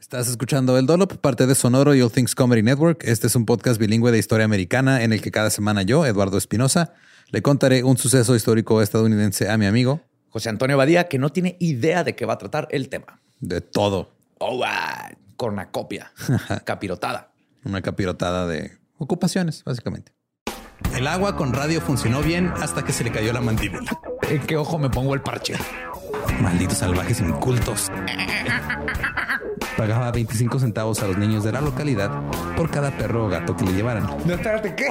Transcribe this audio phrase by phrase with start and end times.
[0.00, 3.04] Estás escuchando El Dolop, parte de Sonoro y All Things Comedy Network.
[3.04, 6.38] Este es un podcast bilingüe de historia americana en el que cada semana yo, Eduardo
[6.38, 6.94] Espinosa,
[7.28, 10.00] le contaré un suceso histórico estadounidense a mi amigo
[10.30, 13.20] José Antonio Badía, que no tiene idea de qué va a tratar el tema.
[13.40, 14.12] de todo.
[14.38, 16.12] Oh, ah, cornacopia,
[16.64, 17.32] capirotada.
[17.64, 20.12] Una capirotada de ocupaciones, básicamente.
[20.96, 24.00] El agua con radio funcionó bien hasta que se le cayó la mandíbula.
[24.28, 25.54] ¿En qué ojo me pongo el parche?
[26.40, 27.90] Malditos salvajes incultos.
[29.80, 32.10] Pagaba 25 centavos a los niños de la localidad
[32.54, 34.06] por cada perro o gato que le llevaran.
[34.26, 34.88] No, espérate, ¿qué?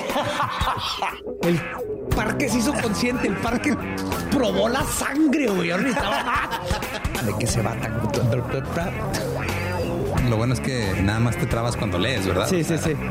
[1.47, 1.61] El
[2.15, 3.77] parque se hizo consciente, el parque
[4.31, 5.69] probó la sangre, güey.
[5.69, 6.61] Ahora estaba...
[7.23, 8.01] ¿De qué se va tan...
[10.27, 12.47] Lo bueno es que nada más te trabas cuando lees, ¿verdad?
[12.49, 12.93] Sí, sí, sí.–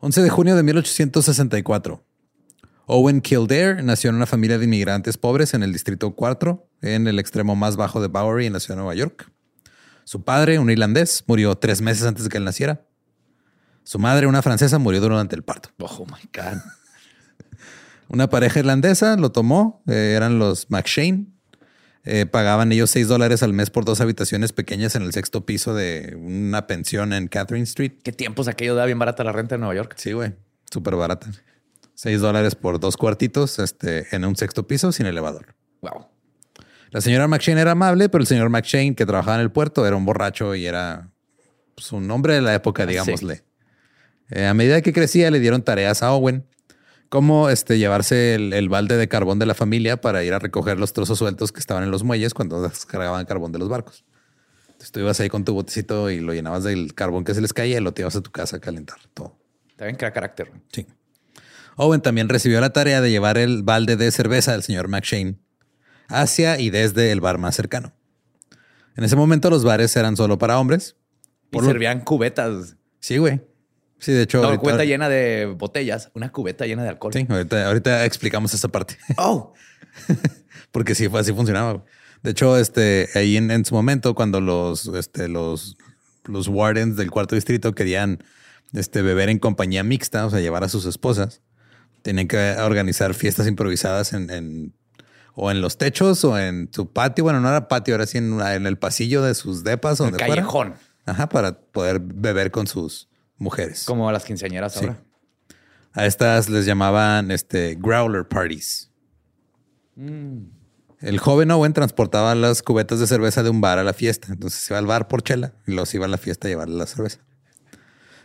[0.00, 2.02] 11 de junio de 1864.
[2.88, 7.18] Owen Kildare nació en una familia de inmigrantes pobres en el Distrito 4, en el
[7.18, 9.32] extremo más bajo de Bowery, en la ciudad de Nueva York.
[10.04, 12.86] Su padre, un irlandés, murió tres meses antes de que él naciera.
[13.82, 15.70] Su madre, una francesa, murió durante el parto.
[15.78, 16.58] Oh, my God.
[18.08, 21.26] Una pareja irlandesa lo tomó, eh, eran los McShane.
[22.04, 25.74] Eh, pagaban ellos 6 dólares al mes por dos habitaciones pequeñas en el sexto piso
[25.74, 27.94] de una pensión en Catherine Street.
[28.04, 29.94] ¿Qué tiempos aquello da bien barata la renta en Nueva York?
[29.96, 30.34] Sí, güey,
[30.70, 31.28] súper barata.
[31.96, 35.54] 6 dólares por dos cuartitos este, en un sexto piso sin elevador.
[35.80, 36.06] Wow.
[36.90, 39.96] La señora McShane era amable, pero el señor McShane, que trabajaba en el puerto, era
[39.96, 41.10] un borracho y era
[41.74, 43.44] pues, un hombre de la época, digámosle.
[44.30, 46.46] Eh, a medida que crecía, le dieron tareas a Owen,
[47.08, 50.78] como este, llevarse el, el balde de carbón de la familia para ir a recoger
[50.78, 54.04] los trozos sueltos que estaban en los muelles cuando descargaban carbón de los barcos.
[54.66, 57.54] Entonces tú ibas ahí con tu botecito y lo llenabas del carbón que se les
[57.54, 59.34] caía y lo te ibas a tu casa a calentar todo.
[59.76, 60.52] También crea carácter.
[60.70, 60.86] Sí.
[61.76, 65.38] Owen también recibió la tarea de llevar el balde de cerveza del señor McShane
[66.08, 67.92] hacia y desde el bar más cercano.
[68.96, 70.96] En ese momento los bares eran solo para hombres.
[71.52, 72.76] Y servían cubetas.
[73.00, 73.42] Sí, güey.
[73.98, 74.38] Sí, de hecho.
[74.40, 77.12] No, ahorita- cubeta llena de botellas, una cubeta llena de alcohol.
[77.12, 78.96] Sí, ahorita, ahorita explicamos esa parte.
[79.18, 79.52] Oh,
[80.72, 81.84] Porque sí, fue así funcionaba.
[82.22, 85.76] De hecho, este, ahí en, en su momento, cuando los, este, los,
[86.24, 88.22] los wardens del cuarto distrito querían
[88.72, 91.40] este, beber en compañía mixta, o sea, llevar a sus esposas,
[92.06, 94.72] tenían que organizar fiestas improvisadas en, en-
[95.34, 97.24] o en los techos o en su patio.
[97.24, 100.18] Bueno, no era patio, era así en, una- en el pasillo de sus depas donde
[100.18, 100.34] fuera.
[100.36, 100.74] callejón.
[101.04, 103.08] Ajá, para poder beber con sus
[103.38, 103.84] mujeres.
[103.86, 104.84] Como las quinceañeras Sí.
[104.84, 105.02] ahora.
[105.94, 108.90] A estas les llamaban este, growler parties.
[109.96, 110.42] Mm.
[111.00, 114.28] El joven Owen transportaba las cubetas de cerveza de un bar a la fiesta.
[114.32, 116.76] Entonces se iba al bar por chela y los iba a la fiesta a llevarle
[116.76, 117.18] la cerveza.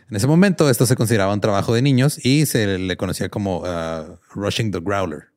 [0.08, 3.60] En ese momento esto se consideraba un trabajo de niños y se le conocía como
[3.60, 5.32] uh, rushing the growler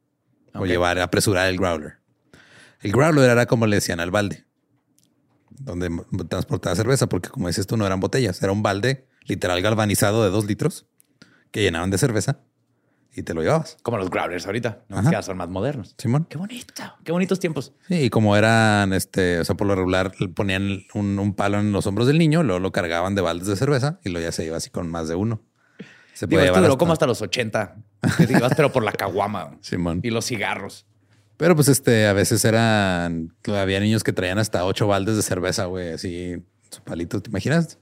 [0.54, 2.00] o llevar, apresurar el growler.
[2.82, 4.46] El growler era como le decían al balde,
[5.50, 5.90] donde
[6.30, 10.30] transportaba cerveza, porque como dices tú, no eran botellas, era un balde literal galvanizado de
[10.30, 10.86] dos litros
[11.52, 12.42] que llenaban de cerveza
[13.16, 13.78] y te lo llevabas.
[13.82, 14.84] Como los growlers ahorita.
[14.90, 15.96] No que son más modernos.
[15.98, 16.26] Simón.
[16.30, 16.84] Qué bonito.
[17.04, 17.74] Qué bonitos tiempos.
[17.88, 21.72] Sí, y como eran, este, o sea, por lo regular ponían un, un palo en
[21.72, 24.46] los hombros del niño, luego lo cargaban de baldes de cerveza y lo ya se
[24.46, 25.42] iba así con más de uno.
[26.14, 27.76] Se Digo, esto duró hasta- como hasta los 80.
[28.18, 29.58] Que te ibas, pero por la caguama.
[29.62, 30.00] Simón.
[30.04, 30.86] Y los cigarros.
[31.38, 35.66] Pero pues este, a veces eran, había niños que traían hasta ocho baldes de cerveza,
[35.66, 37.22] güey, así, su palito.
[37.22, 37.78] ¿Te imaginas?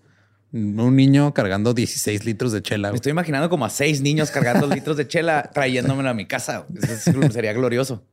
[0.54, 2.92] Un niño cargando 16 litros de chela.
[2.92, 6.66] Me estoy imaginando como a seis niños cargando litros de chela, trayéndomelo a mi casa.
[6.80, 8.06] Eso es- sería glorioso.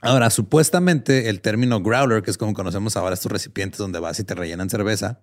[0.00, 4.24] Ahora, supuestamente el término growler, que es como conocemos ahora estos recipientes donde vas y
[4.24, 5.20] te rellenan cerveza,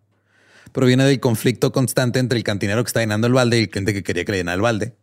[0.72, 3.94] proviene del conflicto constante entre el cantinero que está llenando el balde y el cliente
[3.94, 4.96] que quería que le llenara el balde.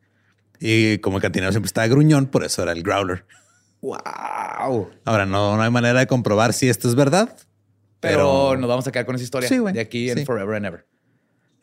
[0.58, 3.26] Y como el cantinero siempre estaba gruñón, por eso era el growler.
[3.82, 4.88] Wow.
[5.04, 7.36] Ahora, no, no hay manera de comprobar si esto es verdad,
[8.00, 8.16] Pero,
[8.50, 10.24] Pero- nos vamos a quedar con esa historia Sí, de aquí en Sí.
[10.24, 10.86] Forever and Ever.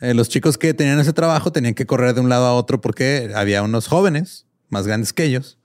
[0.03, 2.81] Eh, los chicos que tenían ese trabajo tenían que correr de un lado a otro
[2.81, 5.57] porque había unos jóvenes más grandes que ellos,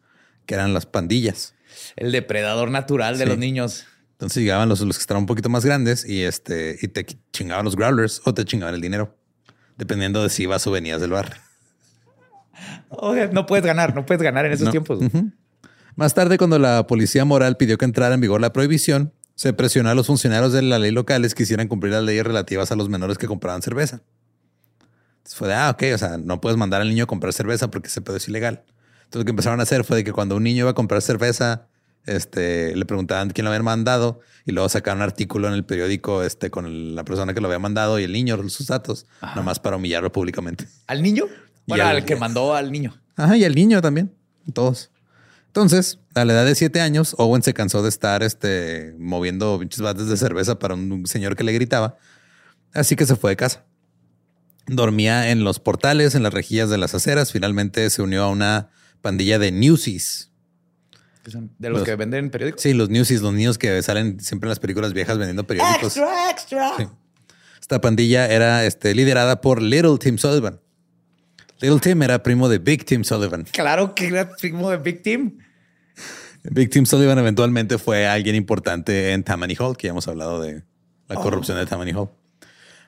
[0.46, 1.55] que eran las pandillas.
[1.96, 3.29] El depredador natural de Sí.
[3.31, 3.87] los niños.
[4.12, 7.64] Entonces llegaban los, los que estaban un poquito más grandes y este y te chingaban
[7.64, 9.17] los growlers o te chingaban el dinero,
[9.76, 11.37] dependiendo de si ibas o venías del bar.
[12.91, 14.70] Oye, no puedes ganar, no puedes ganar en esos No.
[14.70, 15.00] tiempos.
[15.96, 19.91] Más tarde, cuando la policía moral pidió que entrara en vigor la prohibición, se presionó
[19.91, 22.88] a los funcionarios de la ley locales que quisieran cumplir las leyes relativas a los
[22.88, 24.00] menores que compraban cerveza.
[25.35, 27.89] Fue de, ah, ok, o sea, no puedes mandar al niño a comprar cerveza porque
[27.89, 28.63] ese pedo es ilegal.
[29.05, 31.01] Entonces lo que empezaron a hacer fue de que cuando un niño iba a comprar
[31.03, 31.67] cerveza,
[32.07, 36.23] este, le preguntaban quién lo había mandado y luego sacaron un artículo en el periódico
[36.23, 39.77] este, con la persona que lo había mandado y el niño, sus datos, nomás para
[39.77, 40.67] humillarlo públicamente.
[40.87, 41.25] ¿Al niño?
[41.67, 42.99] Bueno, al- al que mandó al niño.
[43.17, 44.15] Ajá, y el niño también,
[44.55, 44.91] todos.
[45.49, 49.81] Entonces, a la edad de siete años, Owen se cansó de estar este, moviendo pinches
[49.81, 51.97] bates de cerveza para un señor que le gritaba.
[52.73, 53.65] Así que se fue de casa.
[54.69, 57.32] Dormía en los portales, en las rejillas de las aceras.
[57.32, 58.70] Finalmente se unió a una
[59.00, 60.31] pandilla de newsies.
[61.26, 62.62] Son de los, Los- que venden periódicos.
[62.62, 65.97] Sí, los newsies, los niños que salen siempre en las películas viejas vendiendo periódicos.
[66.31, 66.73] extra.
[66.79, 66.85] Sí.
[67.61, 70.59] Esta pandilla era este, liderada por Little Tim Sullivan.
[71.61, 73.44] Little Tim era primo de Big Tim Sullivan.
[73.53, 75.37] Claro que era primo de Big Team.
[76.44, 80.62] Big Tim Sullivan eventualmente fue alguien importante en Tammany Hall, que ya hemos hablado de
[81.09, 82.09] la corrupción de Tammany Hall.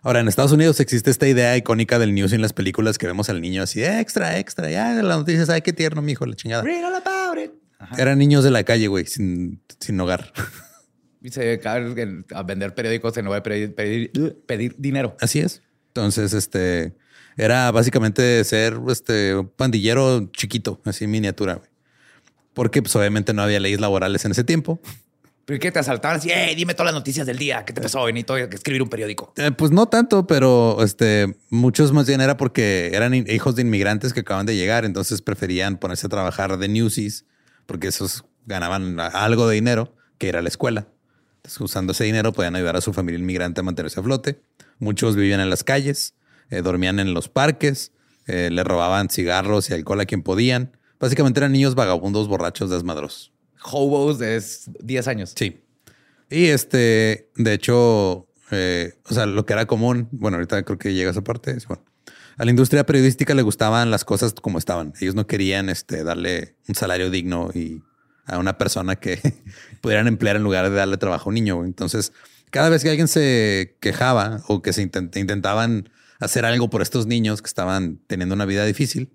[0.03, 3.29] Ahora, en Estados Unidos existe esta idea icónica del news en las películas que vemos
[3.29, 6.63] al niño así, extra, extra, ya las noticias, ay, qué tierno, mijo, la chingada.
[6.63, 7.51] Read all about it.
[7.99, 10.33] Eran niños de la calle, güey, sin, sin hogar.
[11.23, 11.85] Y se acaba
[12.35, 15.17] a vender periódicos en lugar de pedir, pedir- pedir dinero.
[15.21, 15.61] Así es.
[15.89, 16.95] Entonces, este,
[17.37, 21.69] era básicamente ser este un pandillero chiquito, así en miniatura, güey.
[22.55, 24.81] Porque pues, obviamente no había leyes laborales en ese tiempo.
[25.51, 26.31] ¿Pero qué te asaltaban así?
[26.31, 27.65] "Ey, dime todas las noticias del día.
[27.65, 28.09] ¿Qué te pasó?
[28.09, 29.33] Y necesito escribir un periódico.
[29.37, 34.13] Eh, pues no tanto, pero este, muchos más bien era porque eran hijos de inmigrantes
[34.13, 37.25] que acaban de llegar, entonces preferían ponerse a trabajar de newsies
[37.67, 40.87] porque esos ganaban algo de dinero que ir a la escuela.
[41.39, 44.41] Entonces, usando ese dinero podían ayudar a su familia inmigrante a mantenerse a flote.
[44.79, 46.15] Muchos vivían en las calles,
[46.51, 47.91] eh, dormían en los parques,
[48.29, 50.77] eh, le robaban cigarros y alcohol a quien podían.
[51.01, 53.33] Básicamente eran niños vagabundos, borrachos, desmadrosos.
[53.63, 54.43] Hobos de
[54.81, 55.33] 10 años.
[55.37, 55.61] Sí.
[56.31, 60.95] Y este, de hecho, eh, o sea, lo que era común, bueno, ahorita creo que
[60.95, 61.67] llega a esa parte, es.
[62.37, 64.95] A la industria periodística le gustaban las cosas como estaban.
[65.01, 67.83] Ellos no querían este, darle un salario digno y
[68.27, 69.21] a una persona que
[69.83, 71.65] pudieran emplear en lugar de darle trabajo a un niño.
[71.65, 72.13] Entonces,
[72.51, 75.91] cada vez que alguien se quejaba o que se intent- intentaban
[76.21, 79.11] hacer algo por estos niños que estaban teniendo una vida difícil,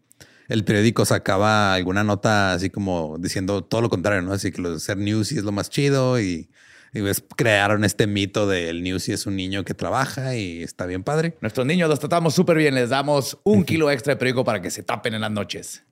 [0.47, 4.33] el periódico sacaba alguna nota así como diciendo todo lo contrario, ¿no?
[4.33, 6.49] Así que lo de ser newsy es lo más chido y,
[6.93, 10.85] y pues crearon este mito de el newsy es un niño que trabaja y está
[10.85, 11.35] bien padre.
[11.41, 12.75] Nuestros niños los tratamos súper bien.
[12.75, 15.83] Les damos un kilo extra de periódico para que se tapen en las noches.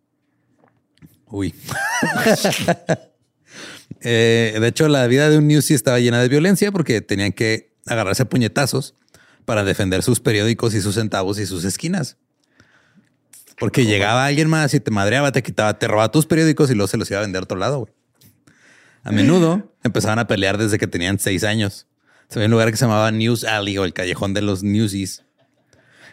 [1.28, 1.54] Uy.
[4.06, 7.74] Eh, de hecho, la vida de un newsy estaba llena de violencia porque tenían que
[7.86, 8.96] agarrarse a puñetazos
[9.46, 12.18] para defender sus periódicos y sus centavos y sus esquinas.
[13.63, 16.88] Porque llegaba alguien más y te madreaba, te quitaba, te robaba tus periódicos y luego
[16.88, 17.80] se los iba a vender a otro lado.
[17.80, 17.94] güey.
[19.04, 21.88] A menudo empezaban a pelear desde que tenían seis años.
[22.27, 25.24] Se había un lugar que se llamaba News Alley o el callejón de los newsies.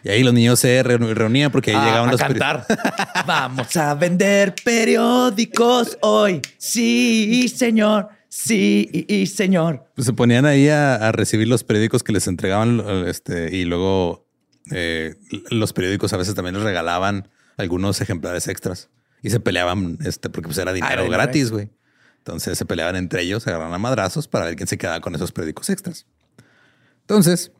[0.03, 2.65] Y ahí los niños se reun- reunían porque ahí llegaban a los cantar.
[3.27, 6.41] Vamos a vender periódicos hoy.
[6.57, 8.09] Sí, señor.
[8.29, 9.85] Sí, señor.
[9.95, 14.25] Pues se ponían ahí a, a recibir los periódicos que les entregaban este, y luego
[14.71, 15.15] eh,
[15.49, 17.27] los periódicos a veces también les regalaban
[17.61, 18.89] algunos ejemplares extras
[19.21, 21.69] y se peleaban este, porque pues era dinero gratis, güey.
[22.17, 25.15] Entonces se peleaban entre ellos, se agarraban a madrazos para ver quién se quedaba con
[25.15, 26.05] esos periódicos extras.
[27.01, 27.51] Entonces,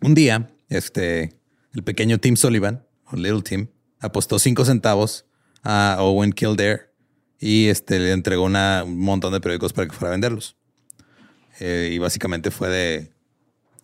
[0.00, 1.36] un día, este,
[1.74, 3.68] el pequeño Tim Sullivan, o Little Tim,
[4.00, 5.26] apostó cinco centavos
[5.62, 6.90] a Owen Kildare
[7.38, 10.56] y este, le entregó una- un montón de periódicos para que fuera a venderlos.
[11.60, 13.12] Eh, y básicamente fue de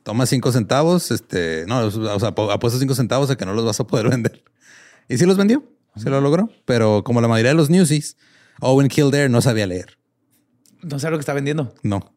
[0.02, 3.64] toma cinco centavos, este, no, o sea, apu- apuesta cinco centavos a que no los
[3.64, 4.42] vas a poder vender.
[5.08, 5.62] Y sí los vendió,
[5.96, 6.50] se lo logró.
[6.64, 8.16] Pero como la mayoría de los newsies,
[8.60, 9.98] Owen Kildare no sabía leer.
[10.82, 11.74] No sé lo que está vendiendo.
[11.82, 12.14] No.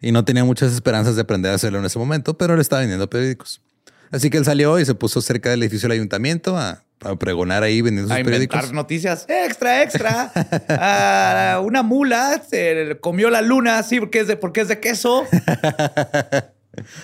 [0.00, 2.80] Y no tenía muchas esperanzas de aprender a hacerlo en ese momento, pero él estaba
[2.80, 3.62] vendiendo periódicos.
[4.10, 7.62] Así que él salió y se puso cerca del edificio del ayuntamiento a, a pregonar
[7.62, 8.54] ahí vendiendo sus A periódicos.
[8.56, 9.26] inventar noticias.
[9.28, 10.30] Extra, extra.
[10.68, 15.24] Ah, una mula se comió la luna, sí, porque es de, porque es de queso.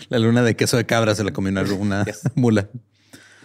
[0.08, 2.04] La luna de queso de cabra se la comió una, una
[2.34, 2.68] mula.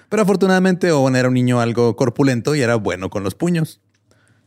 [0.10, 3.82] Pero afortunadamente Owen era un niño algo corpulento y era bueno con los puños.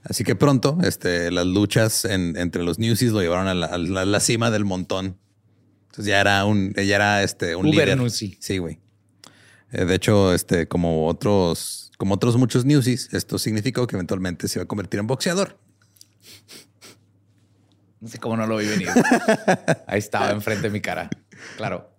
[0.04, 3.78] Así que pronto este, las luchas en- entre los newsies lo llevaron a la, a
[3.78, 5.18] la- a la cima del montón.
[5.86, 7.98] Entonces ya era un, ya era este, un Uber líder.
[7.98, 8.36] newsie.
[8.40, 8.78] Sí, güey.
[9.72, 14.58] Eh, de hecho, este, como otros, como otros muchos newsies, esto significó que eventualmente se
[14.60, 15.58] iba a convertir en boxeador.
[18.00, 18.88] No sé cómo no lo vi venir.
[19.86, 21.10] Ahí estaba enfrente de mi cara.
[21.56, 21.90] Claro.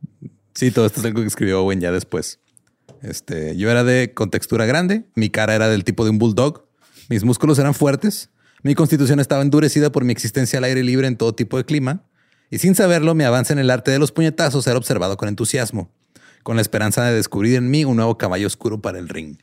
[0.56, 2.40] Sí, todo esto es algo que escribió Owen ya después.
[3.02, 6.68] Este, yo era de con textura grande, mi cara era del tipo de un bulldog,
[7.10, 8.30] mis músculos eran fuertes,
[8.62, 12.04] Mi constitución estaba endurecida por mi existencia al aire libre en todo tipo de clima,
[12.50, 15.94] y sin saberlo, mi avance en el arte de los puñetazos era observado con entusiasmo,
[16.44, 19.38] con la esperanza de descubrir en mí un nuevo caballo oscuro para el ring.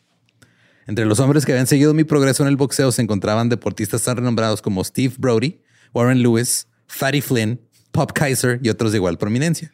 [0.87, 4.19] Entre los hombres que habían seguido mi progreso en el boxeo se encontraban deportistas tan
[4.19, 5.63] renombrados como Steve Brody,
[5.95, 7.61] Warren Lewis, Fatty Flynn,
[7.93, 9.73] Pop Kaiser y otros de igual prominencia.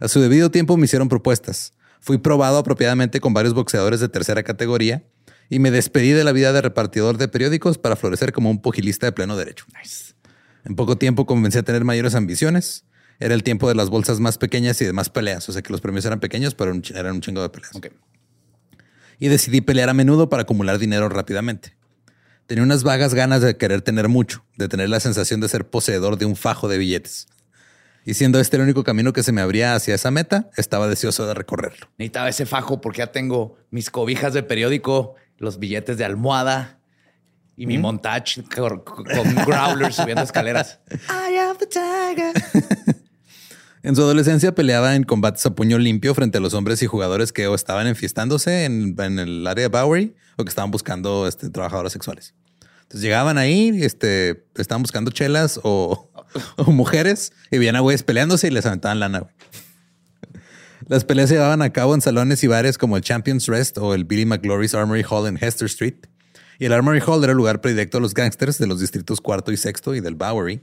[0.00, 1.72] A su debido tiempo me hicieron propuestas.
[2.04, 5.04] Fui probado apropiadamente con varios boxeadores de tercera categoría
[5.48, 9.06] y me despedí de la vida de repartidor de periódicos para florecer como un pugilista
[9.06, 9.64] de pleno derecho.
[10.66, 12.84] En poco tiempo comencé a tener mayores ambiciones.
[13.20, 15.48] Era el tiempo de las bolsas más pequeñas y de más peleas.
[15.48, 17.72] O sea que los premios eran pequeños, pero eran un chingo de peleas.
[19.18, 21.74] Y decidí pelear a menudo para acumular dinero rápidamente.
[22.46, 26.18] Tenía unas vagas ganas de querer tener mucho, de tener la sensación de ser poseedor
[26.18, 27.28] de un fajo de billetes.
[28.04, 31.26] Y siendo este el único camino que se me abría hacia esa meta, estaba deseoso
[31.26, 31.88] de recorrerlo.
[31.96, 36.78] Necesitaba ese fajo porque ya tengo mis cobijas de periódico, los billetes de almohada
[37.56, 38.82] y mi montage con,
[39.46, 40.80] growlers subiendo escaleras.
[41.08, 42.34] I am the tiger.
[43.82, 47.32] en su adolescencia peleaba en combates a puño limpio frente a los hombres y jugadores
[47.32, 51.92] que o estaban enfiestándose en, el área de Bowery o que estaban buscando este, trabajadoras
[51.92, 52.34] sexuales.
[52.82, 56.10] Entonces llegaban ahí, este, estaban buscando chelas o,
[56.66, 59.28] mujeres y veían a güeyes peleándose y les aventaban lana.
[60.86, 63.94] Las peleas se llevaban a cabo en salones y bares como el Champions Rest o
[63.94, 65.94] el Billy McGlory's Armory Hall en Hester Street.
[66.58, 69.50] Y el Armory Hall era el lugar predilecto a los gangsters de los distritos cuarto
[69.50, 70.62] y sexto y del Bowery,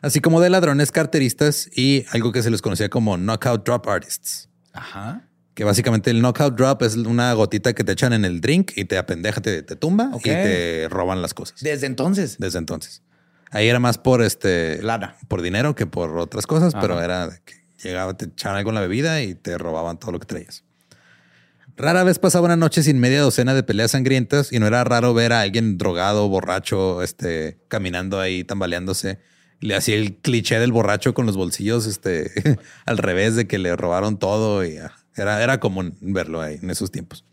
[0.00, 4.48] así como de ladrones carteristas y algo que se les conocía como knockout drop artists.
[4.72, 5.24] Ajá.
[5.54, 8.84] Que básicamente el knockout drop es una gotita que te echan en el drink y
[8.84, 11.60] te apendeja, te, tumba y te roban las cosas.
[11.60, 12.36] Desde entonces.
[12.38, 13.02] Desde entonces.
[13.50, 17.54] Ahí era más por este lana, por dinero que por otras cosas, pero era que
[17.82, 20.64] llegaba, te echaban algo en la bebida y te robaban todo lo que traías.
[21.76, 25.14] Rara vez pasaba una noche sin media docena de peleas sangrientas y no era raro
[25.14, 29.20] ver a alguien drogado, borracho, este, caminando ahí, tambaleándose.
[29.60, 33.76] Le hacía el cliché del borracho con los bolsillos este, al revés de que le
[33.76, 34.76] robaron todo y
[35.14, 37.24] era, era común verlo ahí en esos tiempos.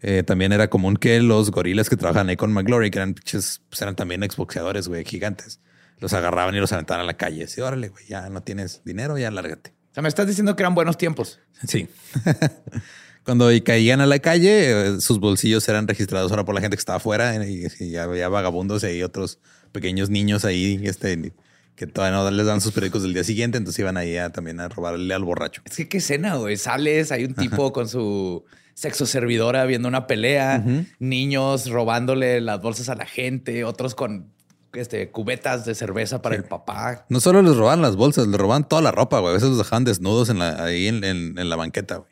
[0.00, 3.60] Eh, también era común que los gorilas que trabajan ahí con McGlory, que eran, pues
[3.80, 5.60] eran también exboxeadores, güey, gigantes,
[5.98, 7.48] los agarraban y los aventaban a la calle.
[7.48, 9.74] Sí, órale, güey, ya no tienes dinero, ya lárgate.
[9.90, 11.40] O sea, me estás diciendo que eran buenos tiempos.
[11.66, 11.88] Sí.
[13.24, 16.80] Cuando caían a la calle, eh, sus bolsillos eran registrados ahora por la gente que
[16.80, 19.40] estaba afuera y, y había vagabundos y otros
[19.72, 21.32] pequeños niños ahí, este,
[21.74, 24.68] que todavía no les dan sus periódicos del día siguiente, entonces iban ahí también a
[24.68, 25.62] robarle al borracho.
[25.64, 26.56] Es que qué escena, güey.
[26.56, 28.44] Sales, hay un tipo con su
[28.78, 30.64] sexo servidora viendo una pelea,
[31.00, 34.32] niños robándole las bolsas a la gente, otros con
[34.72, 37.04] este, cubetas de cerveza para el papá.
[37.08, 39.32] No solo les roban las bolsas, les roban toda la ropa, güey.
[39.32, 42.10] A veces los dejaban desnudos en la, ahí en, la banqueta, güey.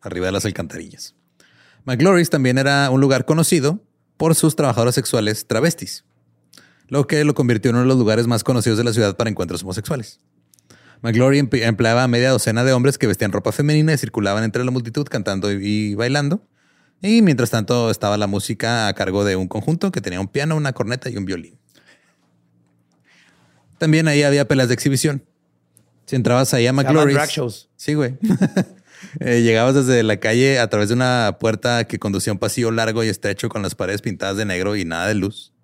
[0.00, 1.16] Arriba de las alcantarillas.
[1.86, 3.80] McGlory's también era un lugar conocido
[4.16, 6.04] por sus trabajadoras sexuales travestis
[6.86, 9.28] lo que lo convirtió en uno de los lugares más conocidos de la ciudad para
[9.28, 10.20] encuentros homosexuales.
[11.02, 14.70] McGlory empleaba a media docena de hombres que vestían ropa femenina y circulaban entre la
[14.70, 16.46] multitud cantando y bailando.
[17.02, 20.56] Y mientras tanto estaba la música a cargo de un conjunto que tenía un piano,
[20.56, 21.58] una corneta y un violín.
[23.78, 25.24] También ahí había pelas de exhibición.
[26.04, 27.16] Si entrabas ahí a McGlory.
[27.76, 28.18] Sí, güey.
[29.18, 32.70] Eh, llegabas desde la calle a través de una puerta que conducía a un pasillo
[32.70, 35.54] largo y estrecho con las paredes pintadas de negro y nada de luz.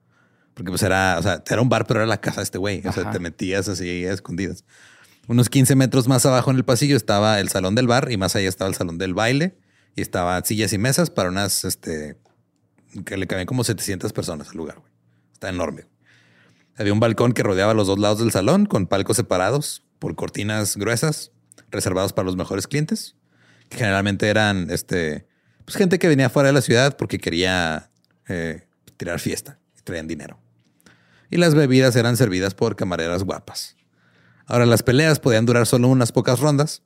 [0.55, 2.81] Porque pues era, o sea, era un bar, pero era la casa de este güey.
[2.87, 4.65] O sea, te metías así a escondidas.
[5.29, 8.37] Unos 15 metros más abajo en el pasillo estaba el salón del bar y más
[8.37, 9.57] allá estaba el salón del baile
[9.95, 12.17] y estaban sillas y mesas para unas, este,
[13.05, 14.93] que le cabían como 700 personas al lugar, güey.
[15.33, 15.87] Está enorme.
[16.77, 20.77] Había un balcón que rodeaba los dos lados del salón con palcos separados por cortinas
[20.77, 21.33] gruesas
[21.71, 23.17] reservados para los mejores clientes,
[23.69, 25.27] que generalmente eran, este,
[25.65, 27.91] pues gente que venía fuera de la ciudad porque quería
[28.29, 28.67] eh,
[28.97, 30.39] tirar fiesta y traían dinero
[31.31, 33.76] y las bebidas eran servidas por camareras guapas.
[34.47, 36.83] Ahora, las peleas podían durar solo unas pocas rondas,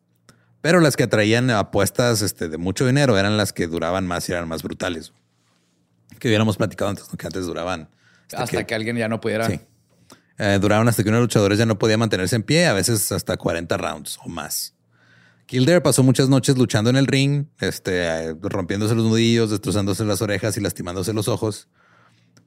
[0.60, 4.32] pero las que atraían apuestas este, de mucho dinero eran las que duraban más y
[4.32, 5.12] eran más brutales.
[6.18, 7.88] Que hubiéramos platicado antes, que antes duraban.
[8.34, 9.46] Hasta, que, alguien ya no pudiera.
[9.46, 9.60] Sí.
[10.38, 13.36] Eh, duraban hasta que unos luchadores ya no podía mantenerse en pie, a veces hasta
[13.36, 14.74] 40 rounds o más.
[15.44, 20.22] Kildare pasó muchas noches luchando en el ring, este, eh, rompiéndose los nudillos, destrozándose las
[20.22, 21.68] orejas y lastimándose los ojos,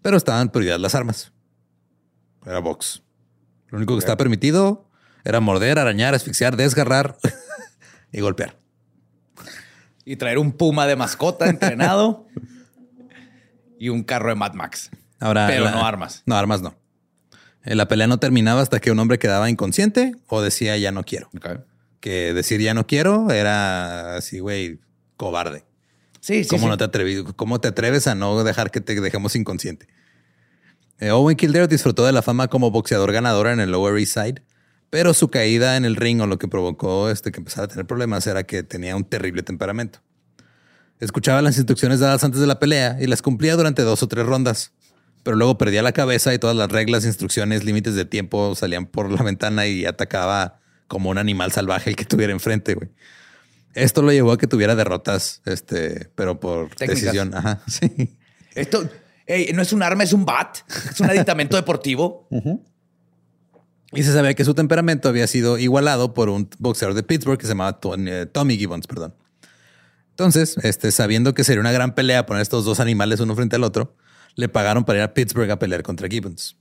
[0.01, 1.34] pero estaban prioridad las armas.
[2.46, 3.03] Era box.
[3.70, 4.89] Lo único que estaba permitido
[5.23, 7.17] era morder, arañar, asfixiar, desgarrar
[8.11, 8.57] y golpear.
[10.05, 12.27] Y traer un puma de mascota entrenado
[13.79, 14.89] y un carro de Mad Max.
[15.19, 16.23] Ahora, Pero no armas.
[16.25, 16.75] No, armas no.
[17.63, 21.03] Eh, la pelea no terminaba hasta que un hombre quedaba inconsciente o decía ya no
[21.03, 21.29] quiero.
[22.01, 24.79] Que decir ya no quiero era así, güey,
[25.15, 25.63] cobarde.
[26.19, 26.49] Sí, sí.
[26.49, 27.23] ¿Cómo no te atreves?
[27.35, 29.87] ¿Cómo te atreves a no dejar que te dejemos inconsciente?
[30.99, 34.43] Eh, Owen Kildare disfrutó de la fama como boxeador ganador en el Lower East Side,
[34.93, 37.88] pero su caída en el ring o lo que provocó este, que empezara a tener
[37.88, 40.03] problemas era que tenía un terrible temperamento.
[41.00, 44.23] Escuchaba las instrucciones dadas antes de la pelea y las cumplía durante dos o tres
[44.23, 44.71] rondas,
[45.23, 49.09] pero luego perdía la cabeza y todas las reglas, instrucciones, límites de tiempo salían por
[49.09, 52.75] la ventana y atacaba como un animal salvaje el que tuviera enfrente.
[52.75, 52.91] Güey.
[53.73, 57.33] Esto lo llevó a que tuviera derrotas, este, pero por decisión.
[57.33, 58.15] Ajá, sí.
[58.53, 58.88] Esto
[59.55, 60.57] no es un arma, es un bat.
[60.91, 62.27] Es un aditamento deportivo.
[63.95, 67.45] Y se sabía que su temperamento había sido igualado por un boxeador de Pittsburgh que
[67.45, 69.13] se llamaba eh, Tommy Gibbons, perdón.
[70.09, 73.63] Entonces, este, sabiendo que sería una gran pelea poner estos dos animales uno frente al
[73.63, 73.95] otro,
[74.35, 76.57] le pagaron para ir a Pittsburgh a pelear contra Gibbons.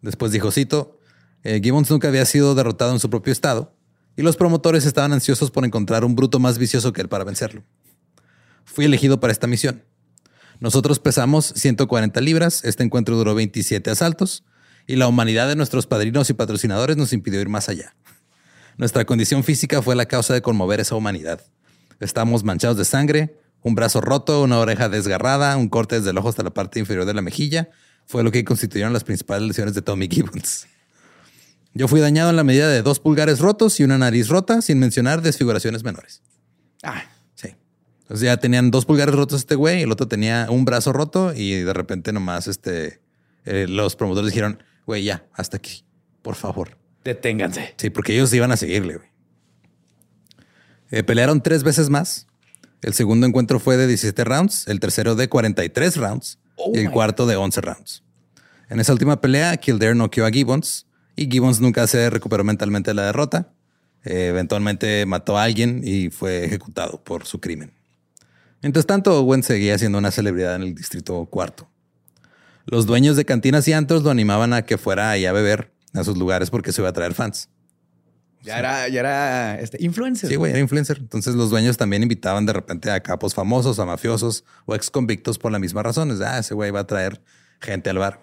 [0.00, 0.98] Después dijo, cito,
[1.42, 3.74] eh, Gibbons nunca había sido derrotado en su propio estado
[4.16, 7.62] y los promotores estaban ansiosos por encontrar un bruto más vicioso que él para vencerlo.
[8.64, 9.84] Fui elegido para esta misión.
[10.60, 14.44] Nosotros pesamos 140 libras, este encuentro duró 27 asaltos
[14.86, 17.94] y la humanidad de nuestros padrinos y patrocinadores nos impidió ir más allá.
[18.76, 21.40] Nuestra condición física fue la causa de conmover esa humanidad.
[22.00, 26.28] Estamos manchados de sangre, un brazo roto, una oreja desgarrada, un corte desde el ojo
[26.28, 27.70] hasta la parte inferior de la mejilla.
[28.06, 30.66] Fue lo que constituyeron las principales lesiones de Tommy Gibbons.
[31.74, 34.78] Yo fui dañado en la medida de dos pulgares rotos y una nariz rota, sin
[34.78, 36.20] mencionar desfiguraciones menores.
[36.82, 37.54] Ah, sí.
[38.08, 41.32] O sea, tenían dos pulgares rotos este güey, y el otro tenía un brazo roto
[41.34, 43.00] y de repente nomás este,
[43.44, 45.84] eh, los promotores dijeron, güey, ya, hasta aquí,
[46.22, 46.76] por favor.
[47.04, 47.74] Deténganse.
[47.76, 49.08] Sí, porque ellos iban a seguirle, güey.
[50.90, 52.26] Eh, pelearon tres veces más.
[52.82, 56.38] El segundo encuentro fue de 17 rounds, el tercero de 43 rounds
[56.74, 58.02] y el cuarto de 11 rounds.
[58.68, 60.86] En esa última pelea, Kildare noqueó a Gibbons
[61.16, 63.52] y Gibbons nunca se recuperó mentalmente de la derrota.
[64.04, 67.72] Eh, eventualmente mató a alguien y fue ejecutado por su crimen.
[68.62, 71.68] Mientras tanto, Owen seguía siendo una celebridad en el distrito cuarto.
[72.66, 76.04] Los dueños de cantinas y antros lo animaban a que fuera ahí a beber a
[76.04, 77.48] sus lugares porque se iba a traer fans.
[78.42, 80.28] Ya era, ya era este, influencer.
[80.28, 80.98] Sí, güey, era influencer.
[80.98, 85.38] Entonces los dueños también invitaban de repente a capos famosos, a mafiosos o ex convictos
[85.38, 86.10] por la misma razón.
[86.24, 87.22] ah, ese güey va a traer
[87.60, 88.22] gente al bar.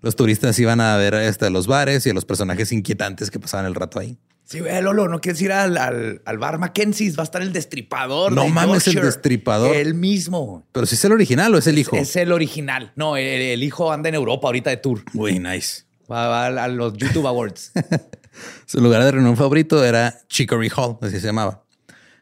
[0.00, 3.66] Los turistas iban a ver este, los bares y a los personajes inquietantes que pasaban
[3.66, 4.18] el rato ahí.
[4.44, 8.32] Sí, güey, Lolo, no quieres ir al, al, bar Mackenzie's, va a estar el destripador.
[8.32, 9.74] No mames, el destripador.
[9.74, 10.66] El mismo.
[10.70, 11.96] Pero si es el original o es el hijo.
[11.96, 12.92] Es, el original.
[12.94, 15.02] No, el, hijo anda en Europa ahorita de tour.
[15.14, 15.84] Muy nice.
[16.10, 17.72] Va, a, los YouTube Awards.
[18.66, 21.64] Su lugar de reunión favorito era Chicory Hall, así se llamaba.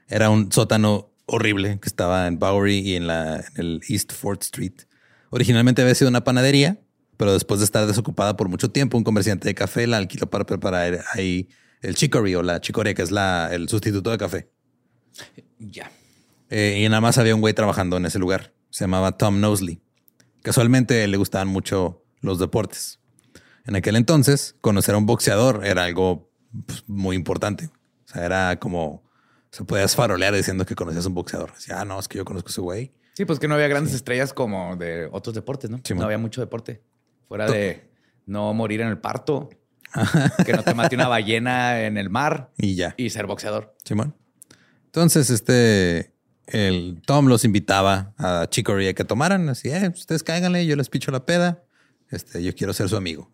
[0.09, 4.43] Era un sótano horrible que estaba en Bowery y en, la, en el East Fort
[4.43, 4.75] Street.
[5.31, 6.79] Originalmente había sido una panadería,
[7.17, 10.45] pero después de estar desocupada por mucho tiempo, un comerciante de café la alquiló para
[10.45, 11.49] preparar ahí
[11.83, 14.51] el chicory o la chicoria, que es la, el sustituto de café.
[15.59, 15.91] Ya.
[16.49, 18.53] Eh, y nada más había un güey trabajando en ese lugar.
[18.71, 19.83] Se llamaba Tom Nosley.
[20.43, 23.01] Casualmente le gustaban mucho los deportes.
[23.67, 26.31] En aquel entonces, conocer a un boxeador era algo
[26.67, 27.67] pues, muy importante.
[27.67, 29.03] O sea, era como
[29.51, 31.55] se podías farolear diciendo que conocías a un boxeador.
[31.55, 32.93] Decía, ah, no, es que yo conozco a ese güey.
[33.15, 35.81] Sí, pues que no había grandes estrellas como de otros deportes, ¿no?
[35.95, 36.83] no había mucho deporte.
[37.29, 37.91] Fuera de
[38.25, 39.51] no morir en el parto,
[40.47, 42.95] que no te mate una ballena en el mar y ya.
[42.97, 43.75] Y ser boxeador.
[43.85, 44.15] Simón.
[44.87, 46.13] Entonces, este,
[46.47, 49.49] el Tom los invitaba a Chicory a que tomaran.
[49.49, 51.63] Así, eh, ustedes cáiganle, yo les picho la peda.
[52.11, 53.31] Este, yo quiero ser su amigo.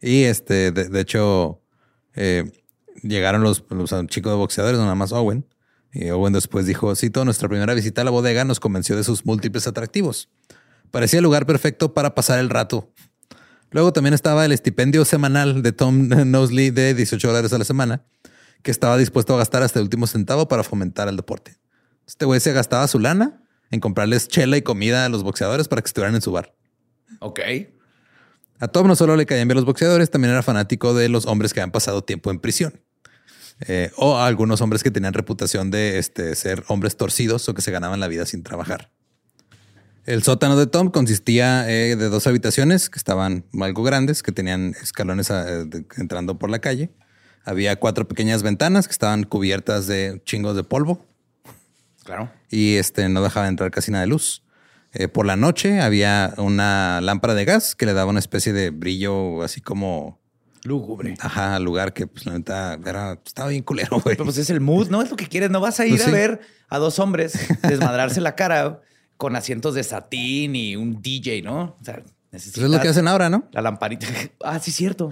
[0.00, 1.62] Y este, de, hecho,
[2.14, 2.50] eh,
[3.02, 5.46] llegaron los, los, chicos de boxeadores, nada más Owen.
[5.92, 9.04] Y Owen después dijo, sí, toda nuestra primera visita a la bodega nos convenció de
[9.04, 10.28] sus múltiples atractivos.
[10.90, 12.92] Parecía el lugar perfecto para pasar el rato.
[13.70, 18.04] Luego también estaba el estipendio semanal de Tom Nosley de 18 dólares a la semana,
[18.62, 21.56] que estaba dispuesto a gastar hasta el último centavo para fomentar el deporte.
[22.06, 25.82] Este güey se gastaba su lana en comprarles chela y comida a los boxeadores para
[25.82, 26.54] que estuvieran en su bar.
[27.20, 27.40] Ok.
[28.60, 31.52] A Tom no solo le caían bien los boxeadores, también era fanático de los hombres
[31.52, 32.80] que habían pasado tiempo en prisión.
[33.66, 37.62] Eh, o a algunos hombres que tenían reputación de este, ser hombres torcidos o que
[37.62, 38.90] se ganaban la vida sin trabajar.
[40.06, 44.74] El sótano de Tom consistía eh, de dos habitaciones que estaban algo grandes, que tenían
[44.82, 46.90] escalones eh, entrando por la calle.
[47.44, 51.04] Había cuatro pequeñas ventanas que estaban cubiertas de chingos de polvo.
[52.04, 52.30] Claro.
[52.50, 54.42] Y este no dejaba entrar casi nada de luz.
[54.94, 58.70] Eh, por la noche había una lámpara de gas que le daba una especie de
[58.70, 60.18] brillo así como
[60.64, 61.14] lúgubre.
[61.20, 64.16] Ajá, al lugar que pues la neta era, estaba bien culero, güey.
[64.16, 65.02] pues es el mood, ¿no?
[65.02, 65.50] Es lo que quieres.
[65.50, 68.80] No vas a ir pues a ver a dos hombres desmadrarse la cara
[69.18, 71.76] con asientos de satín y un DJ, ¿no?
[71.78, 72.64] O sea, necesitas...
[72.64, 73.46] es lo que hacen ahora, ¿no?
[73.52, 74.06] La lamparita.
[74.42, 75.10] Ah, sí, cierto.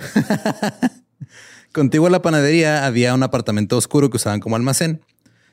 [1.72, 5.02] Contigo a la panadería había un apartamento oscuro que usaban como almacén.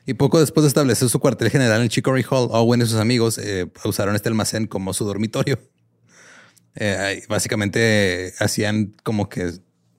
[0.06, 3.38] Y poco después de establecer su cuartel general en Chicory Hall, Owen y sus amigos
[3.38, 5.58] eh, usaron este almacén como su dormitorio.
[6.76, 9.52] Eh, básicamente hacían como que,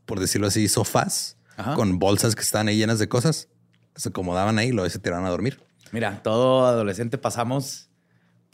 [0.05, 1.37] por decirlo así, sofás
[1.75, 3.49] con bolsas que estaban ahí llenas de cosas.
[3.95, 5.61] Se acomodaban ahí y luego se tiraban a dormir.
[5.91, 7.89] Mira, todo adolescente pasamos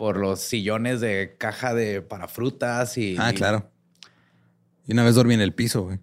[0.02, 3.18] por los sillones de caja de para frutas y.
[3.20, 3.70] Ah, claro.
[4.88, 6.00] Y una vez dormí en el piso, güey.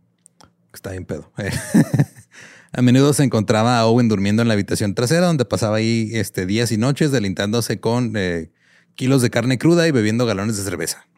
[0.72, 1.32] Está bien pedo.
[2.72, 6.46] a menudo se encontraba a Owen durmiendo en la habitación trasera, donde pasaba ahí este,
[6.46, 8.52] días y noches delintándose con eh,
[8.94, 11.08] kilos de carne cruda y bebiendo galones de cerveza.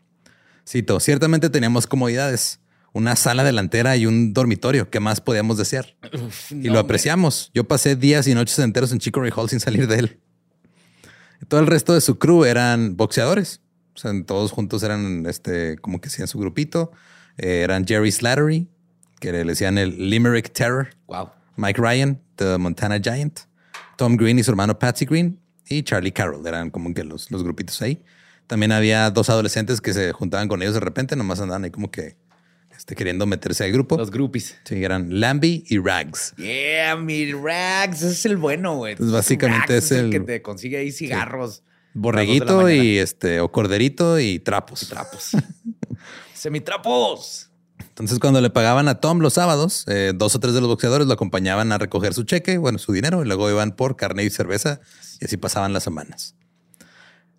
[0.66, 2.60] Cito, ciertamente teníamos comodidades,
[2.94, 4.88] una sala delantera y un dormitorio.
[4.88, 5.96] ¿Qué más podíamos desear?
[6.50, 7.50] y lo apreciamos.
[7.52, 10.20] Yo pasé días y noches enteros en Chicory Hall sin salir de él.
[11.48, 13.60] Todo el resto de su crew eran boxeadores.
[13.94, 16.92] O sea, todos juntos eran este, como que hacían su grupito.
[17.38, 18.68] Eh, eran Jerry Slattery,
[19.18, 20.88] que le decían el Limerick Terror.
[21.06, 21.30] Wow.
[21.56, 23.40] Mike Ryan, The Montana Giant.
[23.96, 25.38] Tom Green y su hermano Patsy Green.
[25.68, 26.46] Y Charlie Carroll.
[26.46, 28.02] Eran como que los, los grupitos ahí.
[28.46, 31.90] También había dos adolescentes que se juntaban con ellos de repente, nomás andaban ahí como
[31.92, 32.16] que
[32.80, 33.98] este, queriendo meterse al grupo.
[33.98, 34.56] Los groupies.
[34.64, 36.32] Sí, eran Lamby y Rags.
[36.38, 38.96] Yeah, mi Rags, ese es el bueno, güey.
[38.96, 40.08] Pues básicamente es, el...
[40.08, 41.62] que te consigue ahí cigarros.
[41.92, 44.88] Borreguito y este, o corderito y trapos.
[44.88, 45.32] trapos.
[46.34, 47.50] Semitrapos.
[47.80, 51.06] Entonces, cuando le pagaban a Tom los sábados, eh, dos o tres de los boxeadores
[51.06, 54.30] lo acompañaban a recoger su cheque, bueno, su dinero, y luego iban por carne y
[54.30, 54.80] cerveza,
[55.20, 56.34] y así pasaban las semanas.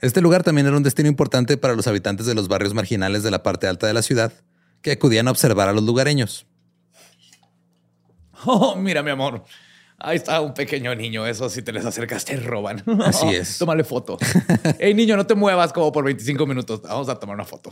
[0.01, 3.31] Este lugar también era un destino importante para los habitantes de los barrios marginales de
[3.31, 4.33] la parte alta de la ciudad,
[4.81, 6.45] que acudían a observar a los lugareños.
[8.43, 9.43] Oh, mira, mi amor.
[9.99, 11.27] Ahí está un pequeño niño.
[11.27, 12.83] Eso si te les acercas te roban.
[13.05, 13.59] Así es.
[13.59, 14.17] Tómale foto.
[14.79, 16.81] hey, niño, no te muevas como por 25 minutos.
[16.81, 17.71] Vamos a tomar una foto.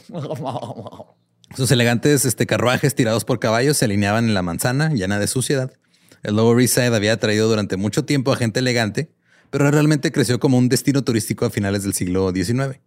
[1.57, 5.73] Sus elegantes este, carruajes tirados por caballos se alineaban en la manzana llena de suciedad.
[6.21, 9.09] El Lower East Side había traído durante mucho tiempo a gente elegante
[9.49, 12.79] pero realmente creció como un destino turístico a finales del siglo XIX.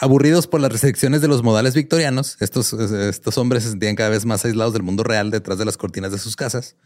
[0.00, 4.26] Aburridos por las restricciones de los modales victorianos, estos, estos hombres se sentían cada vez
[4.26, 6.76] más aislados del mundo real detrás de las cortinas de sus casas.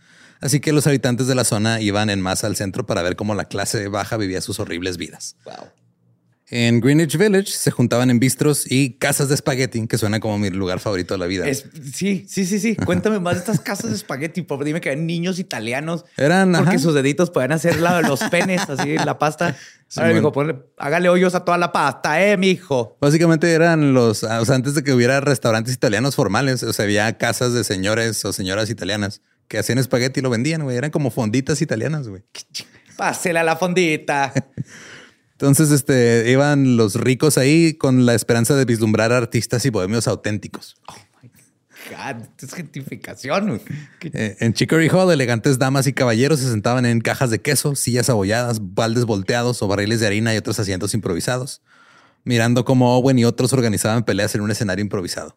[0.41, 3.35] Así que los habitantes de la zona iban en masa al centro para ver cómo
[3.35, 5.37] la clase baja vivía sus horribles vidas.
[6.55, 10.51] En Greenwich Village se juntaban en bistros y casas de espagueti, que suena como mi
[10.51, 11.47] lugar favorito de la vida.
[11.55, 12.77] sí, sí, sí, sí.
[12.77, 14.43] Cuéntame más de estas casas de espagueti.
[14.43, 16.05] Por dime que eran niños italianos.
[16.19, 19.57] Eran porque sus deditos podían hacer los penes, así la pasta.
[20.77, 22.99] hágale hoyos a toda la pasta, eh, mijo.
[23.01, 27.17] Básicamente eran los, o sea, antes de que hubiera restaurantes italianos formales, o sea, había
[27.17, 30.77] casas de señores o señoras italianas que hacían espagueti y lo vendían, güey.
[30.77, 32.25] Eran como fonditas italianas, güey.
[32.99, 34.35] Pásela a la fondita.
[35.43, 40.77] Entonces, este, iban los ricos ahí con la esperanza de vislumbrar artistas y bohemios auténticos.
[40.87, 41.29] Oh my
[41.91, 43.61] God, es gentrificación.
[44.03, 48.09] Eh, en Chicory Hall, elegantes damas y caballeros se sentaban en cajas de queso, sillas
[48.09, 51.61] abolladas, baldes volteados o barriles de harina y otros asientos improvisados,
[52.23, 55.37] mirando cómo Owen y otros organizaban peleas en un escenario improvisado.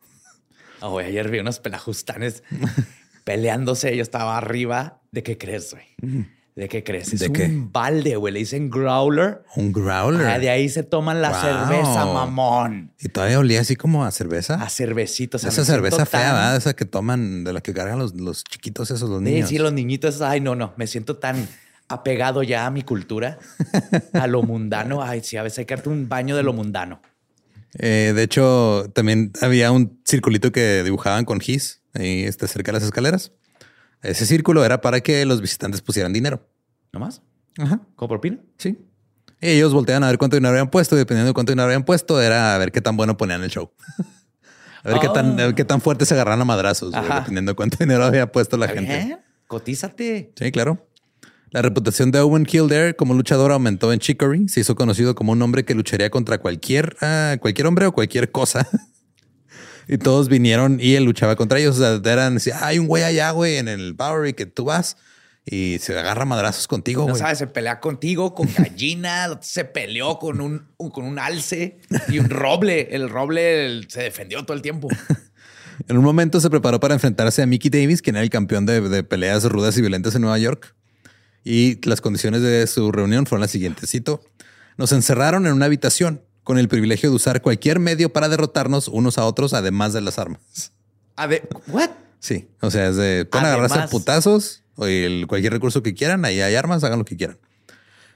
[0.81, 2.43] Oh, ayer vi unos pelajustanes
[3.23, 3.97] peleándose.
[3.97, 5.01] Yo estaba arriba.
[5.11, 6.27] ¿De qué crees, güey?
[6.55, 7.11] ¿De qué crees?
[7.11, 8.33] Es un balde, güey.
[8.33, 9.43] Le dicen growler.
[9.57, 10.25] Un growler.
[10.25, 12.93] Ah, de ahí se toman la cerveza, mamón.
[12.97, 14.55] Y todavía olía así como a cerveza.
[14.55, 15.43] A cervecitos.
[15.43, 16.55] Esa cerveza fea, ¿verdad?
[16.55, 19.49] Esa que toman, de la que cargan los, los chiquitos esos, los niños.
[19.49, 20.21] Sí, sí, los niñitos.
[20.21, 20.73] Ay, no, no.
[20.77, 21.45] Me siento tan
[21.89, 23.37] apegado ya a mi cultura,
[24.13, 25.03] a lo mundano.
[25.03, 27.01] Ay, sí, a veces hay que darte un baño de lo mundano.
[27.77, 32.79] Eh, de hecho, también había un circulito que dibujaban con gis ahí está cerca de
[32.79, 33.31] las escaleras.
[34.05, 36.47] Ese círculo era para que los visitantes pusieran dinero.
[36.93, 37.21] ¿No más?
[37.57, 37.81] Ajá.
[37.95, 38.39] ¿Como propina?
[38.57, 38.77] Sí.
[39.41, 41.83] Y ellos volteaban a ver cuánto dinero habían puesto y dependiendo de cuánto dinero habían
[41.83, 43.71] puesto, era a ver qué tan bueno ponían el show.
[44.83, 48.05] a ver qué, tan, qué tan fuerte se agarran a madrazos, dependiendo de cuánto dinero
[48.05, 49.17] había puesto la gente.
[49.47, 50.31] Cotízate.
[50.35, 50.87] Sí, claro.
[51.51, 54.49] La reputación de Owen Kildare como luchador aumentó en Chicory.
[54.49, 58.31] Se hizo conocido como un hombre que lucharía contra cualquier, ah, cualquier hombre o cualquier
[58.31, 58.67] cosa.
[59.87, 61.79] y todos vinieron y él luchaba contra ellos.
[61.79, 64.97] O sea, eran, hay un güey allá, güey, en el Bowery que tú vas
[65.45, 67.07] y se agarra madrazos contigo.
[67.07, 72.19] No sabes, se pelea contigo con gallina, se peleó con un, con un alce y
[72.19, 72.87] un roble.
[72.91, 74.87] El roble se defendió todo el tiempo.
[75.87, 78.81] en un momento se preparó para enfrentarse a Mickey Davis, quien era el campeón de,
[78.81, 80.75] de, peleas rudas y violentas en Nueva York.
[81.43, 83.91] Y las condiciones de su reunión fueron las siguientes.
[83.91, 84.21] Cito,
[84.77, 89.17] nos encerraron en una habitación con el privilegio de usar cualquier medio para derrotarnos unos
[89.17, 90.71] a otros, además de las armas.
[91.15, 91.89] A ver, ¿what?
[92.19, 96.39] Sí, o sea, es de pueden agarrarse putazos o el, cualquier recurso que quieran, ahí
[96.41, 97.39] hay armas, hagan lo que quieran.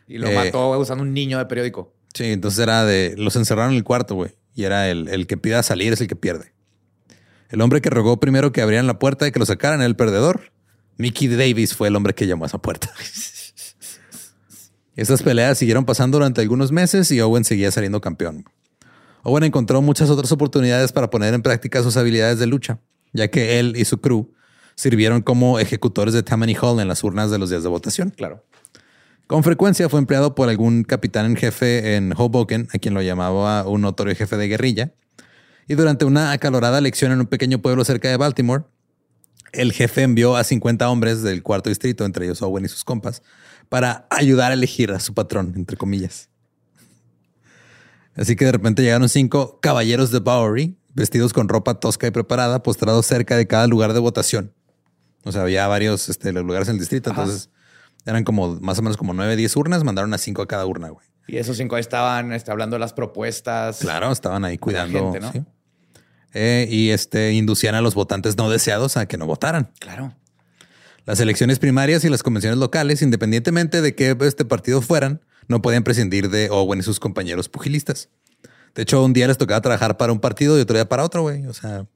[0.08, 1.92] Y lo eh, mató usando un niño de periódico.
[2.14, 5.38] Sí, entonces era de los encerraron en el cuarto, güey, y era el, el que
[5.38, 6.54] pida salir es el que pierde.
[7.50, 9.96] El hombre que rogó primero que abrieran la puerta y que lo sacaran era el
[9.96, 10.52] perdedor.
[10.98, 12.94] Mickey Davis fue el hombre que llamó a esa puerta.
[15.00, 18.44] Estas peleas siguieron pasando durante algunos meses y Owen seguía saliendo campeón.
[19.24, 22.80] Owen encontró muchas otras oportunidades para poner en práctica sus habilidades de lucha,
[23.14, 24.34] ya que él y su crew
[24.76, 28.10] sirvieron como ejecutores de Tammany Hall en las urnas de los días de votación.
[28.10, 28.44] Claro.
[29.26, 33.66] Con frecuencia fue empleado por algún capitán en jefe en Hoboken, a quien lo llamaba
[33.66, 34.92] un notorio jefe de guerrilla.
[35.70, 38.66] Y durante una acalorada elección en un pequeño pueblo cerca de Baltimore,
[39.54, 43.24] el jefe envió a 50 hombres del cuarto distrito, entre ellos Owen y sus compas,
[43.70, 46.30] para ayudar a elegir a su patrón, entre comillas.
[48.16, 52.62] Así que de repente llegaron cinco caballeros de Bowery, vestidos con ropa tosca y preparada,
[52.64, 54.54] postrados cerca de cada lugar de votación.
[55.24, 57.50] O sea, había varios este, lugares en el distrito, entonces
[58.06, 60.90] eran como más o menos como nueve, diez urnas, mandaron a cinco a cada urna,
[60.90, 61.06] güey.
[61.28, 63.80] Y esos cinco estaban este, hablando de las propuestas.
[63.80, 65.14] Claro, estaban ahí cuidando.
[65.14, 65.46] Gente, ¿no?
[66.34, 69.72] Eh, y este, inducían a los votantes no deseados a que no votaran.
[69.80, 70.16] Claro.
[71.10, 75.84] Las elecciones primarias y las convenciones locales, independientemente de qué este partido fueran, no podían
[75.84, 78.10] prescindir de Owen y sus compañeros pugilistas.
[78.76, 81.24] De hecho, un día les tocaba trabajar para un partido y otro día para otro,
[81.24, 81.48] güey.
[81.48, 81.88] O sea,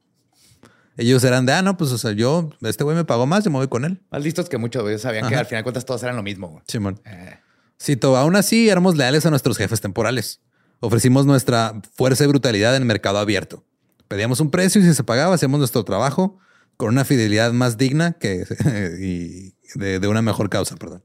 [0.97, 3.51] ellos eran de, ah, no, pues, o sea, yo, este güey me pagó más, yo
[3.51, 4.01] me voy con él.
[4.09, 4.97] Más listos que muchos, güey.
[4.97, 6.63] Sabían que al final de cuentas todos eran lo mismo, güey.
[6.67, 6.99] Simón.
[7.05, 7.37] Eh.
[7.79, 10.41] Cito, aún así éramos leales a nuestros jefes temporales.
[10.79, 13.63] Ofrecimos nuestra fuerza y brutalidad en el mercado abierto.
[14.07, 16.39] Pedíamos un precio y si se pagaba, hacíamos nuestro trabajo
[16.77, 18.45] con una fidelidad más digna que
[18.99, 21.03] y de, una mejor causa, perdón.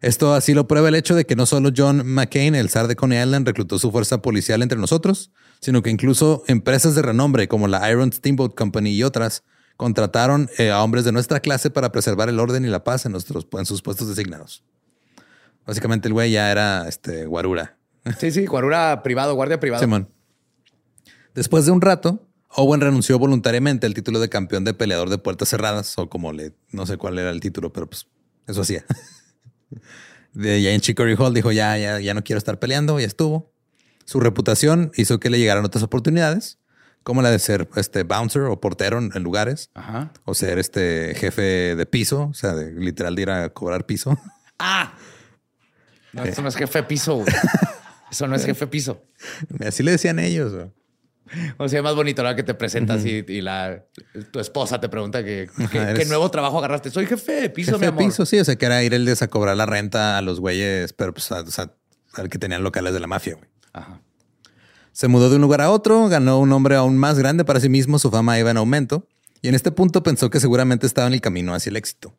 [0.00, 2.96] Esto así lo prueba el hecho de que no solo John McCain, el zar de
[2.96, 7.68] Coney Island, reclutó su fuerza policial entre nosotros, sino que incluso empresas de renombre como
[7.68, 9.44] la Iron Steamboat Company y otras
[9.76, 13.12] contrataron eh, a hombres de nuestra clase para preservar el orden y la paz en,
[13.12, 14.64] nuestros, en sus puestos designados.
[15.66, 17.76] Básicamente el güey ya era este, guarura.
[18.18, 19.82] Sí, sí, guarura privado, guardia privado.
[19.82, 20.08] Simón.
[21.34, 25.48] Después de un rato, Owen renunció voluntariamente al título de campeón de peleador de puertas
[25.48, 28.06] cerradas, o como le, no sé cuál era el título, pero pues
[28.46, 28.84] eso hacía.
[30.32, 33.52] De ya en Chicory Hall dijo, ya, ya, ya no quiero estar peleando, ya estuvo.
[34.04, 36.58] Su reputación hizo que le llegaran otras oportunidades,
[37.02, 39.70] como la de ser este bouncer o portero en lugares,
[40.24, 44.18] o ser este jefe de piso, o sea, de, literal de ir a cobrar piso.
[44.62, 44.92] Ah,
[46.12, 47.24] no, eso no es jefe de piso.
[48.10, 49.02] Eso no es jefe de piso.
[49.66, 50.52] Así le decían ellos.
[51.58, 53.84] O sea, más bonito la que te presentas y, la,
[54.32, 56.90] tu esposa te pregunta que, qué nuevo trabajo agarraste.
[56.90, 58.02] Soy jefe de piso, jefe mi amor.
[58.02, 58.38] de piso, sí.
[58.38, 61.12] O sea, que era ir el de a cobrar la renta a los güeyes, pero
[61.12, 61.72] pues, o sea,
[62.14, 63.48] al que tenían locales de la mafia, güey.
[63.72, 64.00] Ajá.
[64.92, 67.68] Se mudó de un lugar a otro, ganó un nombre aún más grande para sí
[67.68, 69.06] mismo, su fama iba en aumento,
[69.40, 72.16] y en este punto pensó que seguramente estaba en el camino hacia el éxito.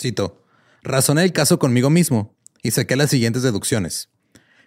[0.00, 0.42] Cito,
[0.82, 4.08] razoné el caso conmigo mismo y saqué las siguientes deducciones.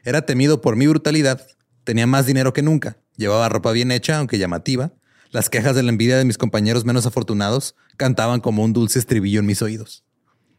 [0.03, 1.47] Era temido por mi brutalidad,
[1.83, 4.91] tenía más dinero que nunca, Llevaba ropa bien hecha, aunque llamativa.
[5.31, 9.39] Las quejas de la envidia de mis compañeros menos afortunados cantaban como un dulce estribillo
[9.39, 10.03] en mis oídos.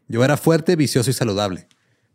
[0.07, 1.67] Yo era fuerte, vicioso y saludable.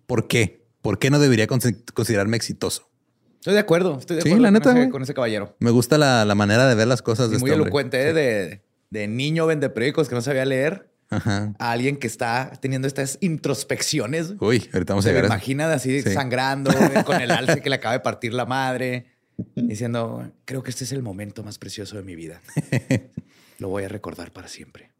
[0.06, 0.64] ¿Por qué?
[0.80, 2.88] ¿Por qué no debería considerarme exitoso?
[3.34, 5.56] Estoy de acuerdo, estoy de acuerdo la neta, con, ese, caballero.
[5.58, 8.12] Me gusta la, manera de ver las cosas de muy este elocuente, ¿eh?
[8.12, 10.88] de, de, niño vende periódicos que no sabía leer.
[11.10, 14.32] A alguien que está teniendo estas introspecciones.
[14.40, 15.26] Uy, ahorita vamos a llegar.
[15.26, 16.70] Imagina así sangrando,
[17.04, 19.11] con el alce que le acaba de partir la madre
[19.54, 22.40] diciendo, creo que este es el momento más precioso de mi vida.
[23.58, 24.90] Lo voy a recordar para siempre.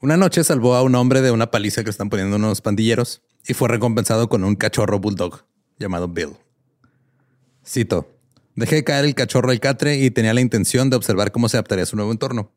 [0.00, 3.54] Una noche salvó a un hombre de una paliza que están poniendo unos pandilleros y
[3.54, 5.44] fue recompensado con un cachorro bulldog
[5.78, 6.36] llamado Bill.
[7.66, 8.18] Cito,
[8.54, 11.82] dejé caer el cachorro al catre y tenía la intención de observar cómo se adaptaría
[11.82, 12.52] a su nuevo entorno.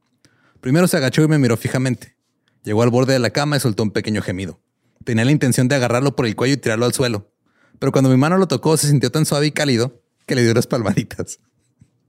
[0.62, 2.16] Primero se agachó y me miró fijamente.
[2.64, 4.62] Llegó al borde de la cama y soltó un pequeño gemido.
[5.04, 7.34] Tenía la intención de agarrarlo por el cuello y tirarlo al suelo.
[7.80, 10.52] Pero cuando mi mano lo tocó, se sintió tan suave y cálido que le dio
[10.52, 11.40] unas palmaditas.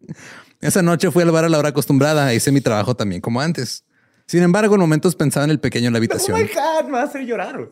[0.60, 3.40] Esa noche fui al bar a la hora acostumbrada e hice mi trabajo también como
[3.40, 3.84] antes.
[4.26, 6.38] Sin embargo, en momentos pensaba en el pequeño en la habitación.
[6.38, 7.68] Oh my God, me va a hacer llorar.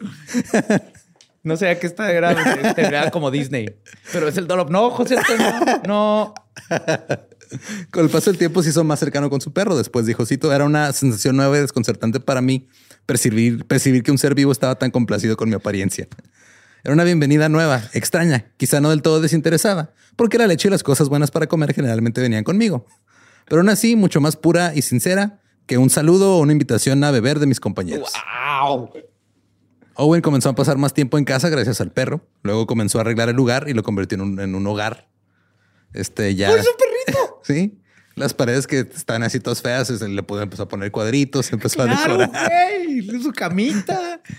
[1.43, 2.33] no sé, que esta era,
[2.77, 3.75] era, como Disney.
[4.13, 4.71] Pero es el dolor.
[4.71, 5.83] No, José, no.
[5.87, 6.35] no.
[7.91, 9.77] Con el paso del tiempo se hizo más cercano con su perro.
[9.77, 12.69] Después dijo, Cito, era una sensación nueva y desconcertante para mí
[13.05, 16.09] percibir, percibir que un ser vivo estaba tan complacido con mi apariencia.
[16.85, 20.83] Era una bienvenida nueva, extraña, quizá no del todo desinteresada, porque la leche y las
[20.83, 22.87] cosas buenas para comer generalmente venían conmigo.
[23.47, 27.12] Pero aún así, mucho más pura y sincera que un saludo o una invitación a
[27.12, 28.12] beber de mis compañeros.
[29.95, 32.27] Owen comenzó a pasar más tiempo en casa gracias al perro.
[32.42, 35.09] Luego comenzó a arreglar el lugar y lo convirtió en un, hogar.
[35.92, 36.51] Este ya.
[36.51, 37.40] ¡Es un perrito!
[37.45, 37.79] sí.
[38.16, 41.87] Las paredes que están así todas feas, le pudo empezar a poner cuadritos, empezó a
[41.87, 42.31] decorar.
[43.23, 44.21] su camita.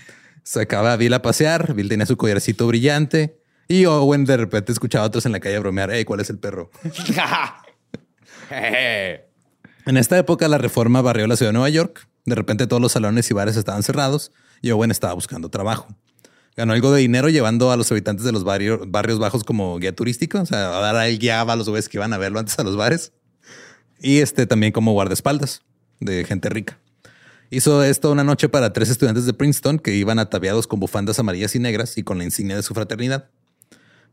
[0.44, 1.74] Sacaba a Bill a pasear.
[1.74, 3.40] Bill tenía su collarcito brillante.
[3.66, 5.90] Y Owen de repente escuchaba a otros en la calle bromear.
[5.90, 6.70] Hey, ¿cuál es el perro?
[8.50, 12.06] en esta época, la reforma barrió la ciudad de Nueva York.
[12.26, 15.88] De repente, todos los salones y bares estaban cerrados y Owen estaba buscando trabajo.
[16.56, 19.94] Ganó algo de dinero llevando a los habitantes de los barrios, barrios bajos como guía
[19.94, 20.40] turístico.
[20.40, 22.58] O sea, a dar a él guiaba a los güeyes que iban a verlo antes
[22.58, 23.12] a los bares.
[23.98, 25.62] Y este también como guardaespaldas
[26.00, 26.78] de gente rica.
[27.54, 31.54] Hizo esto una noche para tres estudiantes de Princeton que iban ataviados con bufandas amarillas
[31.54, 33.30] y negras y con la insignia de su fraternidad.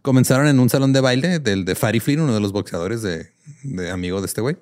[0.03, 3.31] Comenzaron en un salón de baile del de Fatty Flynn, uno de los boxeadores de,
[3.63, 4.57] de amigo de este güey,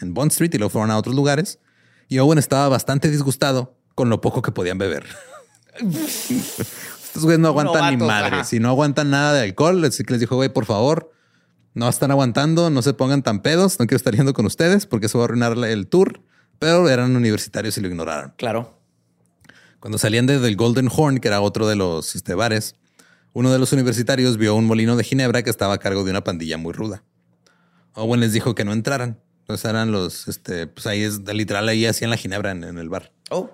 [0.00, 1.60] en Bond Street y luego fueron a otros lugares.
[2.08, 5.06] Y Owen estaba bastante disgustado con lo poco que podían beber.
[5.78, 8.36] Estos güeyes no aguantan ni Novatos, madre.
[8.38, 8.44] ajá.
[8.44, 11.12] Si no aguantan nada de alcohol, así que les dijo, güey, por favor,
[11.72, 15.06] no están aguantando, no se pongan tan pedos, no quiero estar yendo con ustedes porque
[15.06, 16.20] eso va a arruinar el tour.
[16.58, 18.32] Pero eran universitarios y lo ignoraron.
[18.36, 18.80] Claro.
[19.80, 22.74] Cuando salían desde el Golden Horn, que era otro de los este, bares,
[23.32, 26.24] uno de los universitarios vio un molino de ginebra que estaba a cargo de una
[26.24, 27.02] pandilla muy ruda.
[27.94, 29.20] Owen les dijo que no entraran.
[29.40, 32.88] Entonces eran los, este, pues ahí es literal, ahí hacían la ginebra en, en el
[32.88, 33.12] bar.
[33.30, 33.50] Oh,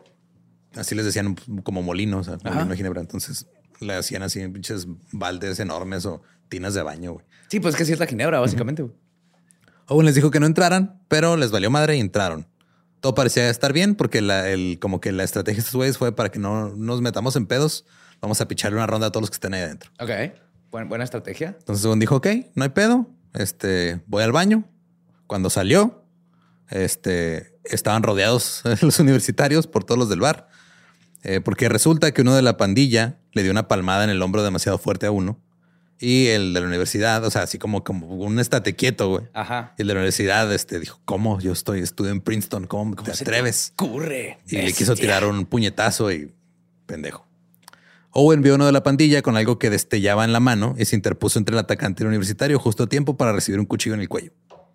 [0.76, 1.34] Así les decían
[1.64, 2.50] como molino, o sea, Ajá.
[2.50, 3.00] molino de ginebra.
[3.00, 3.46] Entonces
[3.80, 7.26] le hacían así pinches baldes enormes o tinas de baño, güey.
[7.48, 8.86] sí, pues que sí es la ginebra, básicamente.
[9.88, 12.46] Owen les dijo que no entraran, pero les valió madre y entraron.
[13.00, 16.14] Todo parecía estar bien porque la, el, como que la estrategia de estos güeyes fue
[16.14, 17.86] para que no nos metamos en pedos.
[18.20, 19.90] Vamos a picharle una ronda a todos los que estén ahí adentro.
[19.98, 20.10] Ok.
[20.70, 21.56] Buen- buena estrategia.
[21.58, 23.06] Entonces Owen dijo, ok, no hay pedo.
[23.32, 24.64] Este, voy al baño.
[25.26, 26.04] Cuando salió,
[26.68, 30.48] este, estaban rodeados los universitarios por todos los del bar.
[31.22, 34.42] Eh, porque resulta que uno de la pandilla le dio una palmada en el hombro
[34.42, 35.40] demasiado fuerte a uno.
[36.02, 39.24] Y el de la universidad, o sea, así como, como un estate quieto, güey.
[39.34, 39.74] Ajá.
[39.76, 41.38] Y el de la universidad este, dijo, ¿cómo?
[41.40, 43.74] Yo estoy, estudio en Princeton, ¿cómo te se atreves?
[43.76, 44.38] Ocurre.
[44.46, 46.32] Y le quiso tirar un puñetazo y
[46.86, 47.26] pendejo.
[48.12, 50.86] Owen vio a uno de la pandilla con algo que destellaba en la mano y
[50.86, 53.94] se interpuso entre el atacante y el universitario justo a tiempo para recibir un cuchillo
[53.94, 54.32] en el cuello.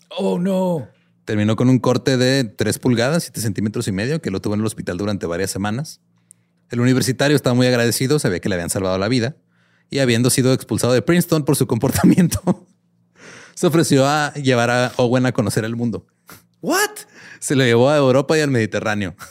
[0.09, 0.87] Oh, no.
[1.25, 4.59] Terminó con un corte de 3 pulgadas, 7 centímetros y medio, que lo tuvo en
[4.59, 6.01] el hospital durante varias semanas.
[6.69, 9.35] El universitario estaba muy agradecido, sabía que le habían salvado la vida
[9.89, 12.41] y habiendo sido expulsado de Princeton por su comportamiento,
[13.53, 16.05] se ofreció a llevar a Owen a conocer el mundo.
[16.61, 16.91] What?
[17.39, 19.15] Se lo llevó a Europa y al Mediterráneo.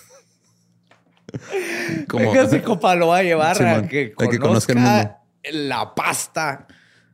[2.09, 2.33] Como
[2.64, 6.67] compa lo va a llevar a que a que conozca el conozca la pasta.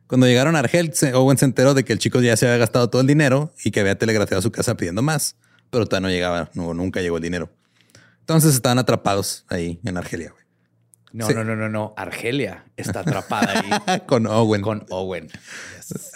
[0.07, 2.89] cuando llegaron a Argel, Owen se enteró de que el chico ya se había gastado
[2.89, 5.35] todo el dinero y que había telegrafiado a su casa pidiendo más,
[5.69, 7.49] pero todavía no llegaba, no, nunca llegó el dinero.
[8.19, 10.40] Entonces estaban atrapados ahí en Argelia, güey.
[11.13, 11.33] No, Sí.
[11.33, 11.93] no, no, no, no.
[11.97, 14.61] Argelia está atrapada ahí Con Owen.
[14.61, 15.27] con Owen.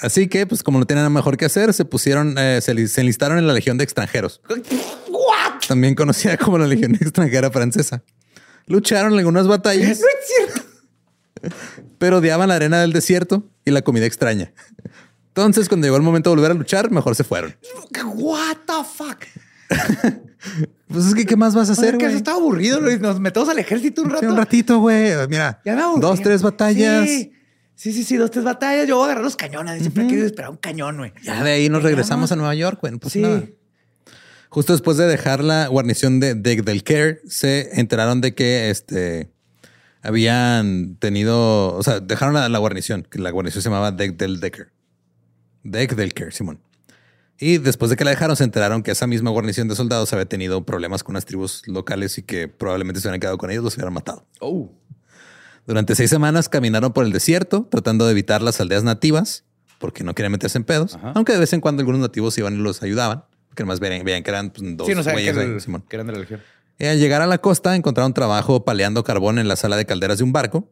[0.02, 3.38] Así que, pues como no tenían nada mejor que hacer, se pusieron, eh, se enlistaron
[3.38, 4.42] en la Legión de Extranjeros,
[5.10, 5.68] What?
[5.68, 8.04] también conocida como la Legión Extranjera Francesa.
[8.68, 10.62] Lucharon en algunas batallas, No es cierto.
[11.98, 14.54] pero odiaban la arena del desierto y la comida extraña.
[15.28, 17.54] Entonces, cuando llegó el momento de volver a luchar, mejor se fueron.
[18.16, 19.26] What the fuck?
[20.88, 22.80] Pues es que, ¿qué más vas a hacer, que eso está aburrido.
[22.80, 23.00] Luis.
[23.00, 24.28] Nos metemos al ejército un Sí, rato.
[24.30, 25.12] un ratito, güey.
[25.28, 27.08] Mira, Ya me dos, tres batallas.
[27.10, 27.34] Sí.
[27.76, 28.88] sí, sí, sí, dos, tres batallas.
[28.88, 29.80] Yo voy a agarrar los cañones.
[29.82, 31.12] Siempre he querido esperar un cañón, güey.
[31.24, 32.96] Ya de ahí nos regresamos a Nueva York, güey.
[32.98, 33.20] Pues Sí.
[33.22, 33.44] nada.
[34.50, 39.30] Justo después de dejar la guarnición de, de- del Care, se enteraron de que este
[40.02, 44.40] habían tenido, o sea, dejaron la, la guarnición, que la guarnición se llamaba Deck del
[44.40, 44.72] Decker.
[45.64, 46.60] Deck del Care, Simón.
[47.38, 50.26] Y después de que la dejaron, se enteraron que esa misma guarnición de soldados había
[50.26, 53.76] tenido problemas con las tribus locales y que probablemente se hubieran quedado con ellos, los
[53.76, 54.26] hubieran matado.
[54.40, 54.72] Oh.
[55.68, 59.44] Durante seis semanas caminaron por el desierto tratando de evitar las aldeas nativas
[59.80, 61.12] porque no querían meterse en pedos, Ajá.
[61.16, 64.24] aunque de vez en cuando algunos nativos iban y los ayudaban, porque más veían, veían
[64.24, 65.58] que eran pues, dos Sí, no que, ahí, el-
[65.90, 66.42] que eran de la legión.
[66.80, 70.18] Y al llegar a la costa encontraron trabajo paleando carbón en la sala de calderas
[70.20, 70.70] de un barco.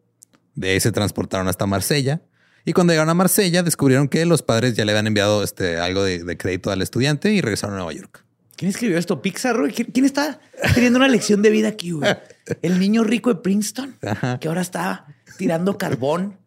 [0.55, 2.21] De ahí se transportaron hasta Marsella.
[2.65, 6.03] Y cuando llegaron a Marsella descubrieron que los padres ya le habían enviado este, algo
[6.03, 8.23] de, de crédito al estudiante y regresaron a Nueva York.
[8.55, 9.21] ¿Quién escribió esto?
[9.21, 9.59] ¿Pixar?
[9.59, 9.73] güey?
[9.73, 10.39] ¿Quién, está
[10.73, 12.09] teniendo una lección de vida aquí, güey?
[12.61, 13.97] ¿El niño rico de Princeton?
[14.01, 14.39] Ajá.
[14.39, 15.05] Que ahora está
[15.37, 16.37] tirando carbón.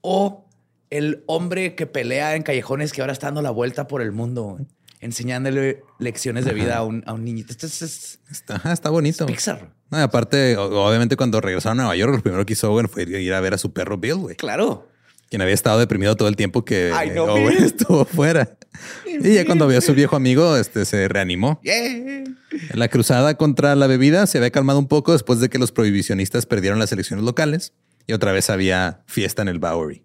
[0.00, 0.44] ¿O
[0.90, 4.42] el hombre que pelea en callejones que ahora está dando la vuelta por el mundo?
[4.42, 4.66] güey?
[5.00, 7.52] Enseñándole lecciones de vida a un, a un niñito.
[7.52, 9.26] Esto es, es Está, está bonito.
[9.26, 9.72] Pixar.
[9.90, 13.04] No, y aparte, obviamente cuando regresaron a Nueva York, lo primero que hizo Owen fue
[13.04, 14.36] ir a ver a su perro Bill, güey.
[14.36, 14.88] Claro.
[15.32, 17.64] Quien había estado deprimido todo el tiempo que Ay, no, Owen Bill.
[17.64, 18.54] estuvo fuera.
[19.06, 21.58] Y ya cuando vio a su viejo amigo, este se reanimó.
[21.62, 22.24] Yeah.
[22.74, 26.44] La cruzada contra la bebida se había calmado un poco después de que los prohibicionistas
[26.44, 27.72] perdieron las elecciones locales
[28.06, 30.04] y otra vez había fiesta en el Bowery.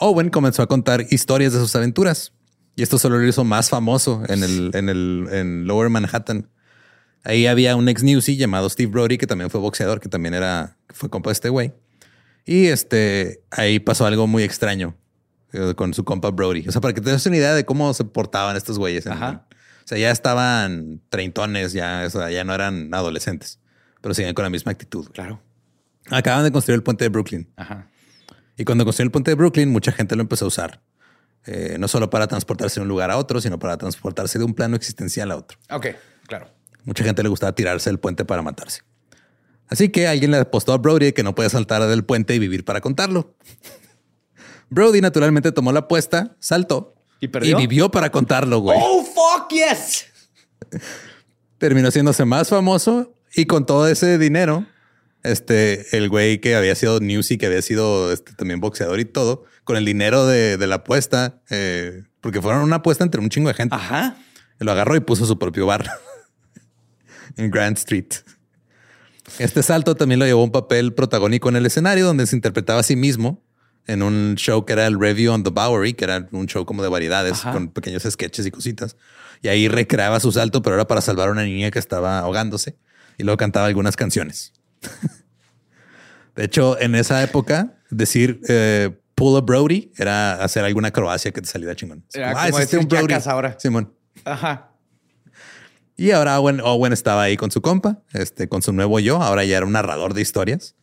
[0.00, 2.32] Owen comenzó a contar historias de sus aventuras
[2.74, 6.48] y esto solo lo hizo más famoso en el, en el en Lower Manhattan.
[7.22, 10.78] Ahí había un ex newsy llamado Steve Brody que también fue boxeador, que también era
[10.88, 11.72] fue compa de este güey.
[12.44, 14.96] Y este ahí pasó algo muy extraño
[15.52, 16.66] eh, con su compa Brody.
[16.68, 19.06] O sea, para que te des una idea de cómo se portaban estos güeyes.
[19.06, 19.46] Ajá.
[19.84, 23.60] o sea, ya estaban treintones, ya, o sea, ya no eran adolescentes,
[24.00, 25.08] pero siguen con la misma actitud.
[25.12, 25.42] Claro.
[26.10, 27.52] Acaban de construir el puente de Brooklyn.
[27.56, 27.88] Ajá.
[28.56, 30.82] Y cuando construyeron el puente de Brooklyn, mucha gente lo empezó a usar.
[31.44, 34.54] Eh, no solo para transportarse de un lugar a otro, sino para transportarse de un
[34.54, 35.58] plano existencial a otro.
[35.70, 35.88] Ok,
[36.26, 36.48] claro.
[36.84, 38.82] Mucha gente le gustaba tirarse del puente para matarse.
[39.72, 42.62] Así que alguien le apostó a Brody que no puede saltar del puente y vivir
[42.62, 43.34] para contarlo.
[44.68, 47.56] Brody naturalmente tomó la apuesta, saltó ¿Y perdió?
[47.56, 48.78] vivió para contarlo, güey.
[48.78, 50.04] Oh, fuck yes.
[51.56, 54.66] Terminó haciéndose más famoso y con todo ese dinero,
[55.22, 59.44] este, el güey que había sido newsy, que había sido este, también boxeador y todo,
[59.64, 63.48] con el dinero de, de la apuesta, eh, porque fueron una apuesta entre un chingo
[63.48, 63.74] de gente.
[63.74, 64.18] Ajá.
[64.58, 65.90] Lo agarró y puso su propio bar
[67.38, 68.12] en Grand Street.
[69.38, 72.80] Este salto también lo llevó a un papel protagónico en el escenario donde se interpretaba
[72.80, 73.42] a sí mismo
[73.86, 76.82] en un show que era el Review on the Bowery, que era un show como
[76.82, 77.52] de variedades Ajá.
[77.52, 78.96] con pequeños sketches y cositas.
[79.40, 82.76] Y ahí recreaba su salto, pero era para salvar a una niña que estaba ahogándose
[83.18, 84.52] y luego cantaba algunas canciones.
[86.36, 91.40] de hecho, en esa época, decir eh, pull a Brody era hacer alguna acrobacia que
[91.40, 92.04] te saliera chingón.
[92.14, 93.56] Era Ah, como decir Jackass ahora.
[93.58, 93.92] Simón.
[94.24, 94.71] Ajá.
[95.96, 99.22] Y ahora Owen, estaba ahí con su compa, este, con su nuevo yo.
[99.22, 100.74] Ahora ya era un narrador de historias.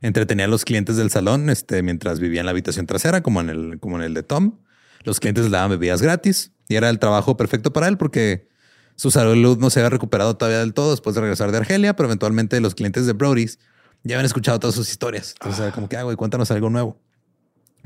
[0.00, 3.50] Entretenía a los clientes del salón este, mientras vivía en la habitación trasera, como en,
[3.50, 4.58] el, como en el de Tom.
[5.02, 8.48] Los clientes le daban bebidas gratis y era el trabajo perfecto para él porque
[8.96, 12.08] su salud no se había recuperado todavía del todo después de regresar de Argelia, pero
[12.08, 13.58] eventualmente los clientes de Brody's
[14.02, 15.34] ya habían escuchado todas sus historias.
[15.38, 17.00] Entonces era como que, ah, güey, cuéntanos algo nuevo.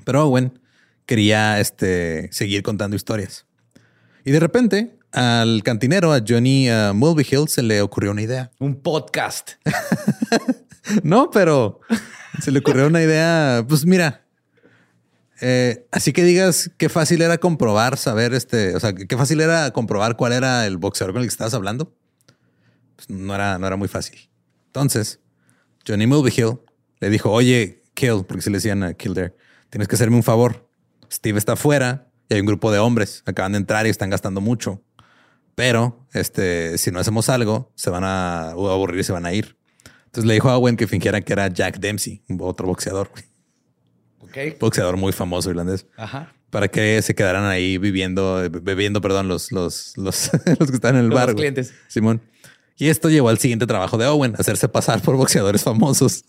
[0.05, 0.61] Pero Owen
[1.07, 3.47] quería este, seguir contando historias.
[4.25, 8.51] Y de repente al cantinero, a Johnny uh, Mulvihill, se le ocurrió una idea.
[8.59, 9.53] Un podcast.
[11.03, 11.81] No, pero
[12.41, 13.65] se le ocurrió una idea.
[13.69, 14.25] Pues mira,
[15.41, 19.71] eh, así que digas qué fácil era comprobar, saber este, o sea, qué fácil era
[19.71, 21.95] comprobar cuál era el boxeador con el que estabas hablando.
[22.97, 24.29] Pues no era, no era muy fácil.
[24.67, 25.21] Entonces,
[25.87, 26.59] Johnny Mulvihill
[27.01, 29.35] le dijo, oye, Kill, porque se le decían a Kildare,
[29.71, 30.69] tienes que hacerme un favor.
[31.11, 33.23] Steve está afuera y hay un grupo de hombres.
[33.27, 34.83] Acaban de entrar y están gastando mucho.
[35.59, 39.57] Pero este, si no hacemos algo, se van a aburrir y se van a ir.
[40.07, 43.11] Entonces le dijo a Owen que fingiera que era Jack Dempsey, otro boxeador,
[44.21, 44.37] Ok.
[44.61, 46.33] boxeador muy famoso irlandés, Ajá.
[46.51, 50.31] para que se quedaran ahí viviendo, bebiendo, perdón, los, los, los,
[50.61, 51.25] los que están en el Los bar.
[51.33, 51.37] güey.
[51.39, 51.75] clientes.
[51.89, 52.23] Simón.
[52.77, 56.25] Y esto llevó al siguiente trabajo de Owen, hacerse pasar por boxeadores famosos.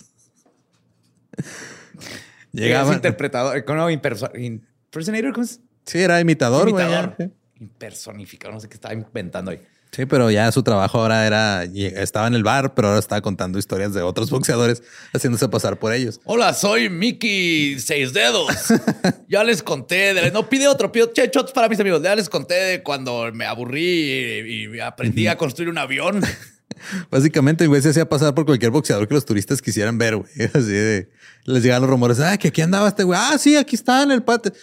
[2.51, 2.67] Llegaba.
[2.67, 2.93] Llegaban.
[2.95, 3.63] interpretador.
[3.65, 3.89] ¿Cómo?
[3.91, 5.34] Imperso- impersonator.
[5.34, 5.59] ¿Cómo es?
[5.86, 6.84] Sí, era imitador, güey.
[6.84, 7.15] Imitador.
[7.19, 7.30] ya.
[7.60, 8.53] Impersonificador.
[8.53, 9.62] No sé qué estaba inventando ahí.
[9.91, 13.57] Sí, pero ya su trabajo ahora era, estaba en el bar, pero ahora estaba contando
[13.57, 14.84] historias de otros boxeadores,
[15.14, 16.22] haciéndose pasar por ellos.
[16.26, 18.55] Hola, soy Mickey Seis Dedos.
[19.28, 20.32] ya les conté de...
[20.32, 22.03] No, pide otro, pide che, shots para mis amigos.
[22.03, 26.22] Ya les conté de cuando me aburrí y, y aprendí a construir un avión.
[27.10, 30.30] Básicamente, güey se hacía pasar por cualquier boxeador que los turistas quisieran ver, güey.
[30.53, 31.10] Así de,
[31.45, 33.20] les llegaban los rumores, ah, que aquí andaba este güey.
[33.22, 34.53] Ah, sí, aquí está en el pate.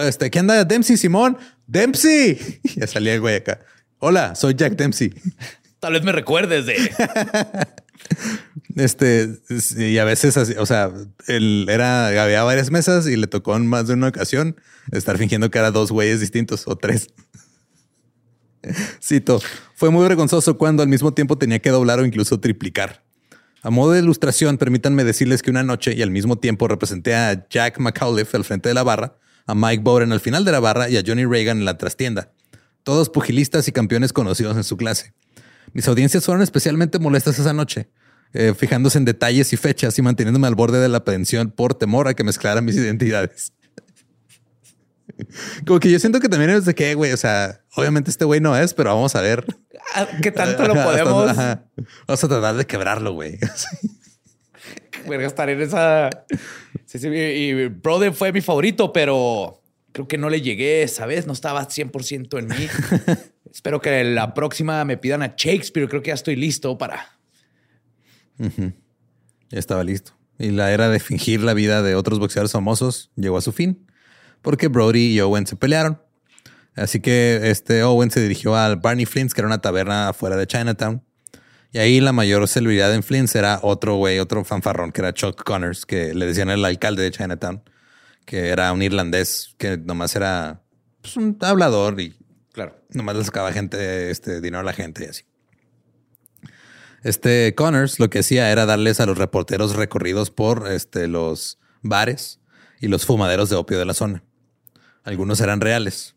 [0.00, 1.38] Este, aquí anda Dempsey Simón.
[1.66, 2.60] Dempsey.
[2.76, 3.60] Ya salía el güey acá.
[3.98, 5.12] Hola, soy Jack Dempsey.
[5.80, 6.76] Tal vez me recuerdes de...
[8.76, 9.38] Este,
[9.76, 10.90] y a veces, así, o sea,
[11.28, 14.56] él era, había varias mesas y le tocó en más de una ocasión
[14.90, 17.08] estar fingiendo que era dos güeyes distintos o tres.
[19.02, 19.40] Cito,
[19.74, 23.04] fue muy vergonzoso cuando al mismo tiempo tenía que doblar o incluso triplicar.
[23.62, 27.46] A modo de ilustración, permítanme decirles que una noche y al mismo tiempo representé a
[27.48, 29.16] Jack McAuliffe al frente de la barra,
[29.46, 32.32] a Mike Bowden al final de la barra y a Johnny Reagan en la trastienda.
[32.82, 35.14] Todos pugilistas y campeones conocidos en su clase.
[35.72, 37.88] Mis audiencias fueron especialmente molestas esa noche,
[38.32, 42.08] eh, fijándose en detalles y fechas y manteniéndome al borde de la aprehensión por temor
[42.08, 43.52] a que mezclaran mis identidades.
[45.66, 48.40] Como que yo siento que también es de que, güey, o sea, obviamente este güey
[48.40, 49.44] no es, pero vamos a ver.
[49.94, 51.64] Ah, ¿Qué tanto lo podemos ajá.
[52.06, 53.38] Vamos a tratar de quebrarlo, güey.
[55.08, 56.10] verga, estar en esa...
[56.86, 59.62] Sí, sí, y Brother fue mi favorito, pero
[59.92, 61.26] creo que no le llegué, ¿sabes?
[61.26, 62.68] No estaba 100% en mí.
[63.52, 65.88] Espero que la próxima me pidan a Shakespeare.
[65.88, 67.18] Creo que ya estoy listo para...
[68.38, 70.12] Ya estaba listo.
[70.38, 73.86] Y la era de fingir la vida de otros boxeadores famosos llegó a su fin,
[74.42, 76.00] porque Brody y Owen se pelearon.
[76.74, 80.46] Así que este Owen se dirigió al Barney Flint's, que era una taberna afuera de
[80.46, 81.04] Chinatown.
[81.74, 85.42] Y ahí la mayor celebridad en Flint's era otro güey, otro fanfarrón, que era Chuck
[85.42, 87.62] Connors, que le decían el alcalde de Chinatown,
[88.24, 90.62] que era un irlandés que nomás era
[91.02, 92.14] pues, un hablador y
[92.54, 92.80] Claro.
[92.90, 95.24] Nomás le sacaba gente, este, dinero a la gente y así.
[97.02, 102.38] Este Connors lo que hacía era darles a los reporteros recorridos por este, los bares
[102.80, 104.22] y los fumaderos de opio de la zona.
[105.02, 106.13] Algunos eran reales,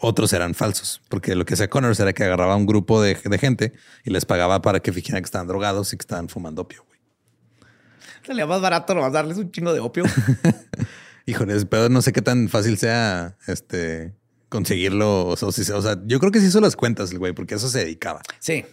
[0.00, 3.14] otros eran falsos, porque lo que hacía Connors era que agarraba a un grupo de,
[3.14, 3.72] de gente
[4.04, 6.84] y les pagaba para que fingieran que estaban drogados y que estaban fumando opio.
[6.86, 7.00] güey.
[8.26, 10.04] Salía más barato nomás darles un chingo de opio.
[11.26, 14.14] Híjole, pero no sé qué tan fácil sea este
[14.48, 15.26] conseguirlo.
[15.26, 17.68] O sea, o sea, yo creo que sí hizo las cuentas el güey, porque eso
[17.68, 18.22] se dedicaba.
[18.38, 18.64] Sí.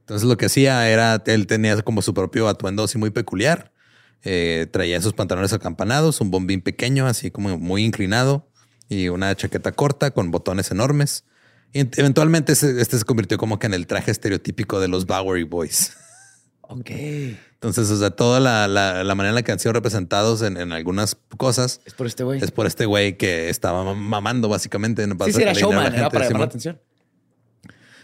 [0.00, 3.72] Entonces lo que hacía era, él tenía como su propio atuendo así muy peculiar.
[4.24, 8.48] Eh, traía esos pantalones acampanados, un bombín pequeño, así como muy inclinado,
[8.92, 11.24] y una chaqueta corta con botones enormes.
[11.72, 15.96] Y eventualmente este, se convirtió como que en el traje estereotípico de los Bowery Boys.
[16.68, 16.90] Ok.
[16.90, 21.82] Entonces, o sea, toda la, manera en la que han sido representados en, algunas cosas
[21.84, 22.42] es por este güey.
[22.42, 25.04] Es por este güey que estaba mamando básicamente.
[25.04, 26.80] Sí, sí, era showman, era para llamar la atención.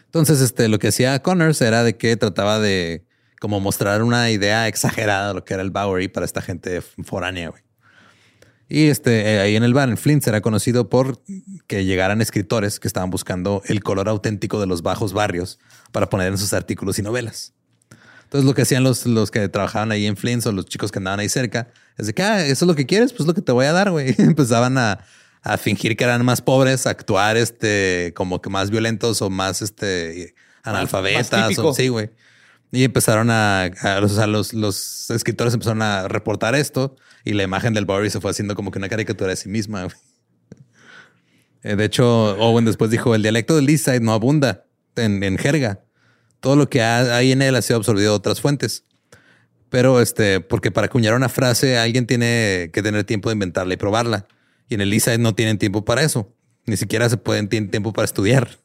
[0.04, 3.06] Entonces, este, lo que hacía Connors era de que trataba de
[3.40, 7.48] como mostrar una idea exagerada de lo que era el Bowery para esta gente foránea,
[7.48, 7.62] güey.
[8.68, 11.22] Y este, eh, ahí en el bar, en Flint, era conocido por
[11.66, 15.58] que llegaran escritores que estaban buscando el color auténtico de los bajos barrios
[15.90, 17.54] para poner en sus artículos y novelas.
[18.24, 20.98] Entonces, lo que hacían los, los que trabajaban ahí en Flint o los chicos que
[20.98, 23.40] andaban ahí cerca es de que, ah, eso es lo que quieres, pues lo que
[23.40, 24.14] te voy a dar, güey.
[24.18, 25.00] Empezaban a,
[25.42, 30.34] a fingir que eran más pobres, actuar este, como que más violentos o más este,
[30.62, 31.58] analfabetas.
[31.58, 32.10] o, sí, güey.
[32.70, 38.10] Y empezaron a, los, los escritores empezaron a reportar esto y la imagen del Bowery
[38.10, 39.88] se fue haciendo como que una caricatura de sí misma.
[41.62, 44.64] Eh, de hecho, Owen después dijo, el dialecto del East Side no abunda
[44.96, 45.84] en, jerga.
[46.40, 48.84] Todo lo que hay en él ha sido absorbido de otras fuentes.
[49.70, 53.76] Pero este, porque para acuñar una frase alguien tiene que tener tiempo de inventarla y
[53.76, 54.26] probarla.
[54.68, 56.32] Y en el ISA no tienen tiempo para eso.
[56.66, 58.58] Ni siquiera se pueden tener tiempo para estudiar.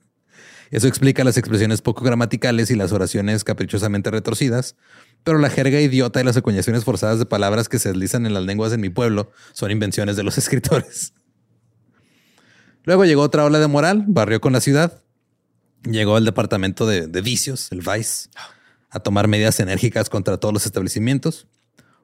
[0.74, 4.76] Eso explica las expresiones poco gramaticales y las oraciones caprichosamente retorcidas,
[5.24, 8.42] pero la jerga idiota y las acuñaciones forzadas de palabras que se deslizan en las
[8.42, 11.14] lenguas en mi pueblo son invenciones de los escritores.
[12.86, 15.04] Luego llegó otra ola de moral, barrió con la ciudad.
[15.84, 18.30] Llegó el departamento de, vicios, el Vice,
[18.90, 21.46] a tomar medidas enérgicas contra todos los establecimientos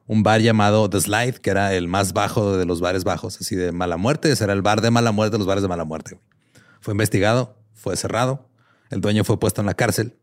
[0.06, 3.54] un bar llamado The Slide, que era el más bajo de los bares bajos, así
[3.54, 4.32] de mala muerte.
[4.40, 6.20] Era el bar de mala muerte los bares de mala muerte.
[6.80, 8.49] Fue investigado, fue cerrado,
[8.90, 10.16] el dueño fue puesto en la cárcel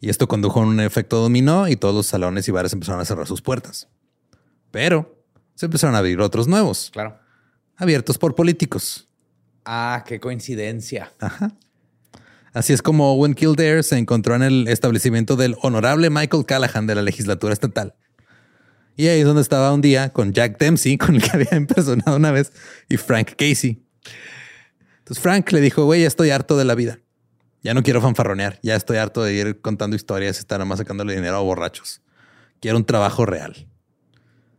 [0.00, 3.04] y esto condujo a un efecto dominó y todos los salones y bares empezaron a
[3.04, 3.88] cerrar sus puertas.
[4.70, 5.24] Pero
[5.54, 6.90] se empezaron a abrir otros nuevos.
[6.92, 7.18] Claro.
[7.76, 9.08] Abiertos por políticos.
[9.64, 11.12] Ah, qué coincidencia.
[11.20, 11.52] Ajá.
[12.52, 16.94] Así es como Owen Kildare se encontró en el establecimiento del honorable Michael Callahan de
[16.94, 17.94] la legislatura estatal
[18.96, 22.16] y ahí es donde estaba un día con Jack Dempsey, con el que había impersonado
[22.16, 22.52] una vez,
[22.88, 23.82] y Frank Casey.
[24.98, 26.98] Entonces Frank le dijo, güey, ya estoy harto de la vida.
[27.64, 28.60] Ya no quiero fanfarronear.
[28.62, 32.02] Ya estoy harto de ir contando historias y estar nada más sacándole dinero a borrachos.
[32.60, 33.66] Quiero un trabajo real.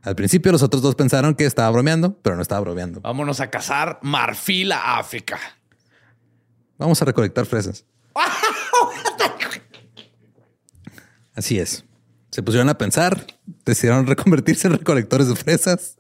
[0.01, 3.01] Al principio los otros dos pensaron que estaba bromeando, pero no estaba bromeando.
[3.01, 5.39] Vámonos a cazar marfil a África.
[6.79, 7.85] Vamos a recolectar fresas.
[11.35, 11.85] Así es.
[12.31, 13.27] Se pusieron a pensar,
[13.65, 15.97] decidieron reconvertirse en recolectores de fresas.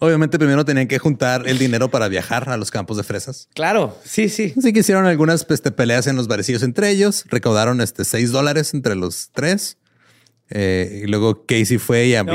[0.00, 3.48] Obviamente primero tenían que juntar el dinero para viajar a los campos de fresas.
[3.54, 4.54] Claro, sí, sí.
[4.56, 8.74] Así que hicieron algunas este, peleas en los barecillos entre ellos, recaudaron este 6 dólares
[8.74, 9.76] entre los tres.
[10.50, 12.32] Eh, y luego Casey fue y a mí.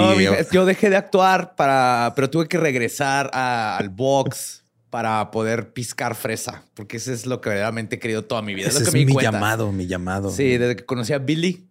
[0.52, 6.64] yo dejé de actuar para, pero tuve que regresar al box para poder piscar fresa,
[6.76, 8.68] porque eso es lo que verdaderamente he querido toda mi vida.
[8.68, 10.30] Ese es, mi llamado, mi llamado.
[10.30, 11.68] Sí, desde que conocí a Billy,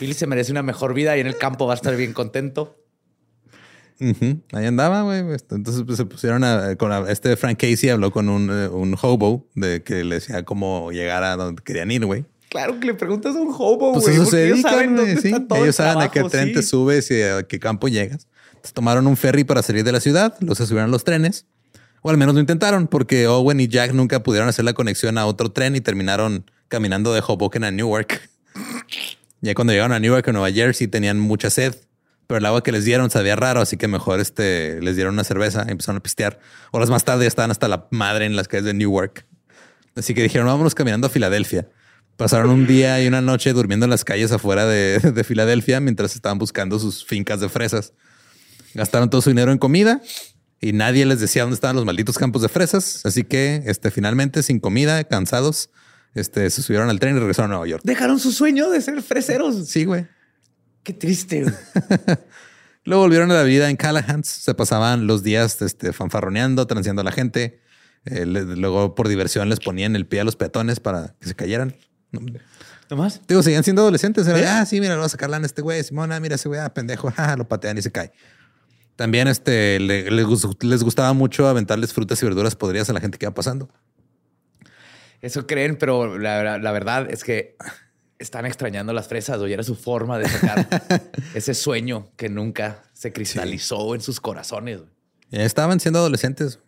[0.00, 2.76] Billy se merece una mejor vida y en el campo va a estar bien contento.
[4.52, 5.20] Ahí andaba, güey.
[5.50, 9.46] Entonces pues, se pusieron a, con este Frank Casey habló con un, eh, un, hobo
[9.54, 12.24] de que le decía cómo llegar a donde querían ir, güey.
[12.48, 14.46] Claro que le preguntas a un hobo, pues güey.
[14.46, 15.34] ellos saben dónde sí.
[15.56, 18.26] ellos saben a qué tren te subes y a qué campo llegas.
[18.48, 21.46] Entonces tomaron un ferry para salir de la ciudad, los subieron a los trenes.
[22.00, 25.26] O al menos lo intentaron, porque Owen y Jack nunca pudieron hacer la conexión a
[25.26, 28.20] otro tren y terminaron caminando de Hoboken a Newark.
[29.40, 31.76] Ya cuando llegaron a Newark o Nueva Jersey tenían mucha sed,
[32.28, 35.24] pero el agua que les dieron sabía raro, así que mejor este, les dieron una
[35.24, 36.38] cerveza y empezaron a pistear.
[36.72, 39.26] Horas más tarde estaban hasta la madre en las calles de Newark.
[39.96, 41.70] Así que dijeron, vámonos caminando a Filadelfia.
[42.18, 46.14] Pasaron un día y una noche durmiendo en las calles afuera de, de Filadelfia mientras
[46.14, 47.94] estaban buscando sus fincas de fresas.
[48.74, 50.02] Gastaron todo su dinero en comida
[50.60, 53.06] y nadie les decía dónde estaban los malditos campos de fresas.
[53.06, 55.70] Así que este, finalmente, sin comida, cansados,
[56.14, 57.82] este, se subieron al tren y regresaron a Nueva York.
[57.86, 59.66] Dejaron su sueño de ser freseros.
[59.66, 60.06] Sí, güey.
[60.88, 61.44] Qué triste.
[62.84, 64.26] Luego volvieron a la vida en Callahan's.
[64.26, 67.60] Se pasaban los días este, fanfarroneando, transeando a la gente.
[68.06, 71.76] Eh, luego, por diversión, les ponían el pie a los peatones para que se cayeran.
[72.10, 73.20] ¿No más?
[73.28, 74.26] Digo, seguían siendo adolescentes.
[74.26, 75.84] Era, ah, sí, mira, lo va a sacar este güey.
[75.84, 77.12] Simona, mira ese güey, ah, pendejo.
[77.18, 78.10] Ah, lo patean y se cae.
[78.96, 83.26] También este, les, les gustaba mucho aventarles frutas y verduras podridas a la gente que
[83.26, 83.68] iba pasando.
[85.20, 87.56] Eso creen, pero la, verdad es que
[88.18, 90.68] están extrañando las fresas o era su forma de sacar
[91.34, 94.80] ese sueño que nunca se cristalizó en sus corazones.
[95.30, 96.58] Estaban siendo adolescentes.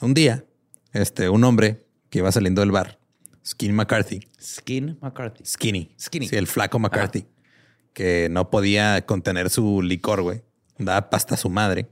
[0.00, 0.44] Un día,
[0.92, 3.00] este, un hombre que iba saliendo del bar,
[3.44, 4.20] Skinny McCarthy.
[4.40, 5.44] Skin McCarthy.
[5.44, 5.94] Skinny.
[5.98, 6.28] Skinny.
[6.28, 7.26] Sí, el flaco McCarthy.
[7.92, 10.42] Que no podía contener su licor, güey.
[10.78, 11.88] Daba pasta a su madre.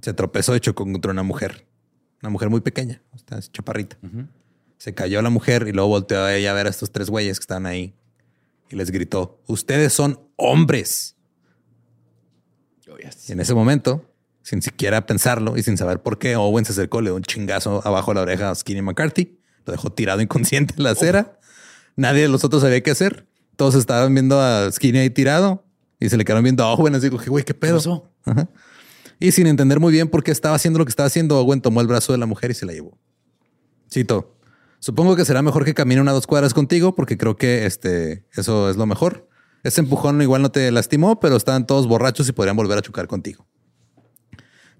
[0.00, 1.66] Se tropezó y chocó contra una mujer.
[2.22, 3.02] Una mujer muy pequeña.
[3.52, 3.96] Chaparrita.
[4.78, 7.38] Se cayó la mujer y luego volteó a ella a ver a estos tres güeyes
[7.38, 7.94] que estaban ahí.
[8.70, 11.16] Y les gritó, ustedes son hombres.
[12.90, 13.28] Oh, yes.
[13.28, 14.04] Y en ese momento,
[14.42, 17.86] sin siquiera pensarlo y sin saber por qué, Owen se acercó, le dio un chingazo
[17.86, 19.38] abajo de la oreja a Skinny McCarthy.
[19.64, 21.38] Lo dejó tirado inconsciente en la acera.
[21.96, 23.26] Nadie de los otros sabía qué hacer.
[23.56, 25.64] Todos estaban viendo a Skinny ahí tirado
[25.98, 26.94] y se le quedaron viendo a Owen.
[26.94, 28.12] Así que, güey, ¿qué pedo?
[28.24, 28.48] Ajá.
[29.18, 31.80] Y sin entender muy bien por qué estaba haciendo lo que estaba haciendo, Owen tomó
[31.80, 32.98] el brazo de la mujer y se la llevó.
[33.90, 34.35] Cito.
[34.78, 38.70] Supongo que será mejor que camine una dos cuadras contigo porque creo que este, eso
[38.70, 39.28] es lo mejor.
[39.62, 43.08] Ese empujón igual no te lastimó, pero estaban todos borrachos y podrían volver a chocar
[43.08, 43.46] contigo.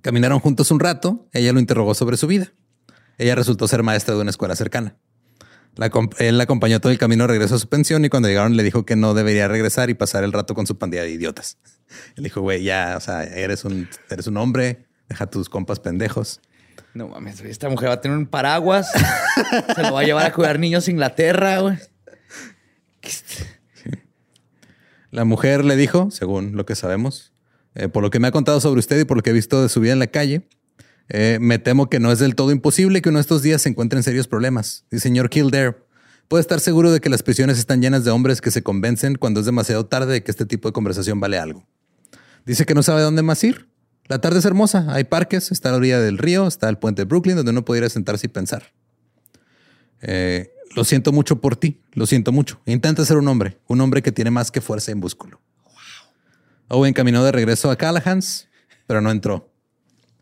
[0.00, 1.28] Caminaron juntos un rato.
[1.32, 2.52] Ella lo interrogó sobre su vida.
[3.18, 4.96] Ella resultó ser maestra de una escuela cercana.
[6.18, 8.62] Él la acompañó todo el camino de regreso a su pensión y cuando llegaron le
[8.62, 11.58] dijo que no debería regresar y pasar el rato con su pandilla de idiotas.
[12.16, 16.40] Él dijo, güey, ya, o sea, eres un, eres un hombre, deja tus compas pendejos.
[16.96, 18.90] No mames, esta mujer va a tener un paraguas.
[19.76, 21.76] se lo va a llevar a cuidar niños Inglaterra, güey.
[25.10, 27.34] La mujer le dijo, según lo que sabemos,
[27.74, 29.62] eh, por lo que me ha contado sobre usted y por lo que he visto
[29.62, 30.48] de su vida en la calle,
[31.10, 33.68] eh, me temo que no es del todo imposible que uno de estos días se
[33.68, 34.86] encuentre en serios problemas.
[34.90, 35.76] Y señor Kildare,
[36.28, 39.40] puede estar seguro de que las prisiones están llenas de hombres que se convencen cuando
[39.40, 41.66] es demasiado tarde de que este tipo de conversación vale algo.
[42.46, 43.68] Dice que no sabe dónde más ir.
[44.08, 47.06] La tarde es hermosa, hay parques, está la orilla del río, está el puente de
[47.06, 48.72] Brooklyn donde uno podría sentarse y pensar.
[50.00, 52.60] Eh, lo siento mucho por ti, lo siento mucho.
[52.66, 55.40] Intenta ser un hombre, un hombre que tiene más que fuerza y músculo.
[56.68, 58.48] Owen caminó de regreso a Callahan's,
[58.86, 59.52] pero no entró.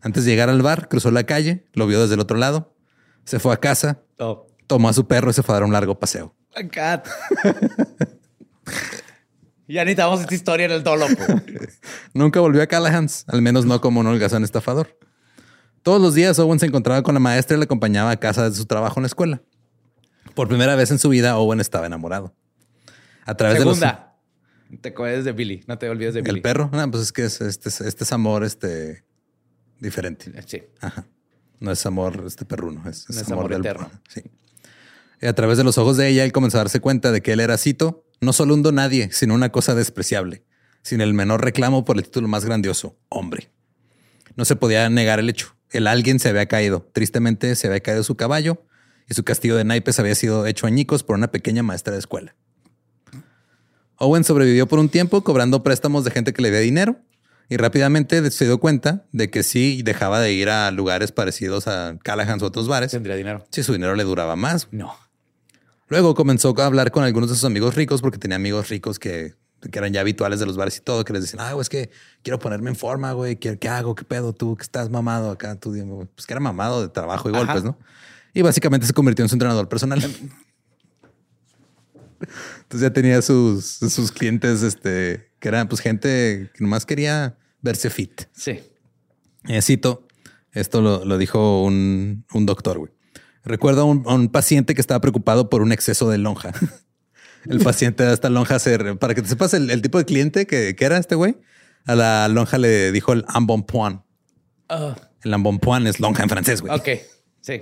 [0.01, 2.75] Antes de llegar al bar, cruzó la calle, lo vio desde el otro lado,
[3.23, 5.73] se fue a casa, Oh, tomó a su perro y se fue a dar un
[5.73, 6.33] largo paseo.
[6.55, 7.01] God.
[9.67, 11.23] ya necesitamos esta historia en el todo loco.
[12.13, 14.97] Nunca volvió a Callahan's, al menos no como un holgazán estafador.
[15.83, 18.55] Todos los días Owen se encontraba con la maestra y le acompañaba a casa de
[18.55, 19.41] su trabajo en la escuela.
[20.33, 22.35] Por primera vez en su vida, Owen estaba enamorado.
[23.25, 24.17] A través Segunda.
[24.81, 25.63] Te acuerdas de Billy.
[25.67, 26.33] No te olvides de de los...
[26.33, 26.39] Billy.
[26.39, 26.69] ¿El perro?
[26.73, 29.05] No, pues es que es- este, es- este es amor este,
[29.79, 30.31] diferente.
[30.47, 30.63] Sí.
[30.81, 31.05] Ajá.
[31.59, 33.89] No es amor este perruno, es, es No es amor del- eterno.
[34.09, 34.23] Sí.
[35.21, 37.31] Y a través de los ojos de ella, él comenzó a darse cuenta de que
[37.33, 40.43] él era, cito, no solo un don nadie, sino una cosa despreciable,
[40.81, 43.49] sin el menor reclamo por el título más grandioso, hombre.
[44.35, 45.55] No se podía negar el hecho.
[45.71, 46.89] El alguien se había caído.
[46.93, 48.63] Tristemente se había caído su caballo
[49.09, 52.35] y su castillo de naipes había sido hecho añicos por una pequeña maestra de escuela.
[53.97, 56.99] Owen sobrevivió por un tiempo cobrando préstamos de gente que le debía dinero
[57.47, 61.97] y rápidamente se dio cuenta de que sí dejaba de ir a lugares parecidos a
[62.03, 62.91] Callahan's o otros bares.
[62.91, 63.45] Tendría dinero.
[63.51, 64.67] Si su dinero le duraba más.
[64.71, 64.95] No.
[65.87, 69.35] Luego comenzó a hablar con algunos de sus amigos ricos porque tenía amigos ricos que,
[69.61, 71.69] que eran ya habituales de los bares y todo, que les decían, ah, güey, es
[71.69, 71.91] que
[72.23, 73.93] quiero ponerme en forma, güey, ¿qué, qué hago?
[73.95, 74.57] ¿Qué pedo tú?
[74.57, 75.55] que estás mamado acá?
[75.59, 75.73] Tú.
[76.15, 77.45] Pues que era mamado de trabajo y Ajá.
[77.45, 77.77] golpes, ¿no?
[78.33, 80.01] Y básicamente se convirtió en su entrenador personal.
[82.63, 87.89] Entonces ya tenía sus, sus clientes, este, que eran pues gente que nomás quería verse
[87.89, 88.23] fit.
[88.33, 88.59] Sí.
[89.47, 90.07] Eh, cito,
[90.51, 92.91] esto lo, lo dijo un, un doctor, güey.
[93.45, 96.51] Recuerdo a un, a un paciente que estaba preocupado por un exceso de lonja.
[97.49, 100.47] el paciente de esta lonja re- Para que te sepas el, el tipo de cliente
[100.47, 101.37] que, que era este güey,
[101.85, 104.01] a la lonja le dijo el embonpoint.
[104.69, 106.73] Ah, El embonpoint es lonja en francés, güey.
[106.75, 106.89] ok.
[107.41, 107.61] Sí.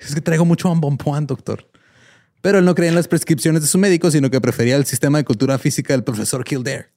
[0.00, 1.68] Es que traigo mucho embonpoint, doctor.
[2.40, 5.18] Pero él no creía en las prescripciones de su médico, sino que prefería el sistema
[5.18, 6.88] de cultura física del profesor Kildare.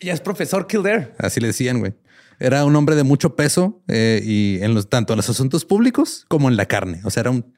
[0.00, 1.14] Ya es profesor Kildare.
[1.18, 1.94] Así le decían, güey.
[2.38, 6.24] Era un hombre de mucho peso eh, y en los, tanto en los asuntos públicos
[6.28, 7.00] como en la carne.
[7.04, 7.54] O sea, era un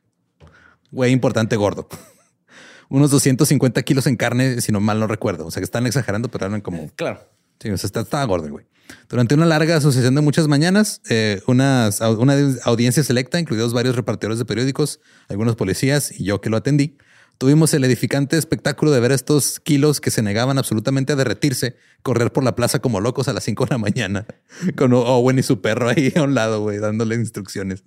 [0.91, 1.89] güey importante gordo.
[2.89, 5.47] Unos 250 kilos en carne, si no mal no recuerdo.
[5.47, 6.89] O sea, que están exagerando, pero eran como...
[6.97, 7.20] Claro.
[7.61, 8.66] Sí, o sea, está- estaba gordo, güey.
[9.11, 14.39] Durante una larga asociación de muchas mañanas, eh, unas, una audiencia selecta, incluidos varios repartidores
[14.39, 16.97] de periódicos, algunos policías y yo que lo atendí,
[17.39, 21.76] tuvimos el edificante espectáculo de ver a estos kilos que se negaban absolutamente a derretirse,
[22.03, 24.26] correr por la plaza como locos a las 5 de la mañana,
[24.76, 27.82] con Owen y su perro ahí a un lado, güey, dándole instrucciones.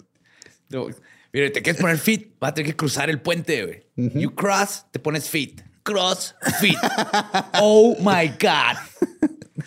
[0.69, 0.87] No,
[1.33, 4.11] Mira, te quieres poner fit, vas a tener que cruzar el puente, güey.
[4.21, 5.61] You cross, te pones fit.
[5.83, 6.75] Cross, fit.
[7.61, 8.77] oh my God.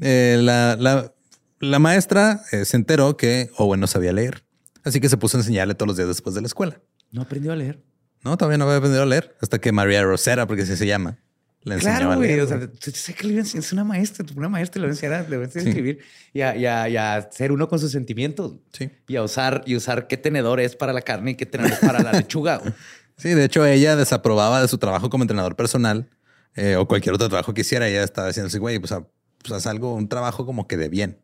[0.00, 1.12] Eh, la, la-
[1.60, 4.44] la maestra eh, se enteró que Owen no sabía leer,
[4.84, 6.80] así que se puso a enseñarle todos los días después de la escuela.
[7.10, 7.82] No aprendió a leer.
[8.24, 11.18] No, todavía no había aprendido a leer hasta que María Rosera, porque así se llama,
[11.62, 12.38] Le Claro, güey.
[12.40, 15.28] O sea, sé que le es una maestra, una maestra le va a enseñar a,
[15.28, 15.98] le va a enseñar a escribir
[16.32, 18.54] y a, y a- y a ser uno con sus sentimientos.
[18.72, 18.90] Sí.
[19.06, 21.78] Y a usar, y usar qué tenedor es para la carne y qué tenedor es
[21.78, 22.60] para la lechuga.
[23.20, 26.08] Sí, de hecho, ella desaprobaba de su trabajo como entrenador personal
[26.54, 27.88] eh, o cualquier otro trabajo que hiciera.
[27.88, 29.08] Ella estaba diciendo así, güey, pues, a-
[29.42, 31.18] pues haz algo, un trabajo como que de bien.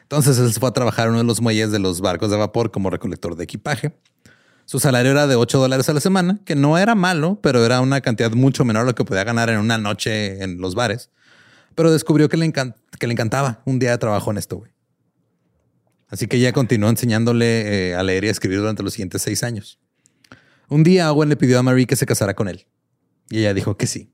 [0.00, 2.38] Entonces él se fue a trabajar en uno de los muelles de los barcos de
[2.38, 3.92] vapor como recolector de equipaje.
[4.66, 7.80] Su salario era de 8 dólares a la semana, que no era malo, pero era
[7.80, 11.10] una cantidad mucho menor a lo que podía ganar en una noche en los bares.
[11.74, 14.72] Pero descubrió que le, que le encantaba un día de trabajo en esto, güey.
[16.08, 19.42] Así que ella continuó enseñándole eh, a leer y a escribir durante los siguientes seis
[19.42, 19.80] años.
[20.68, 22.66] Un día Owen le pidió a Marie que se casara con él.
[23.30, 24.12] Y ella dijo que sí.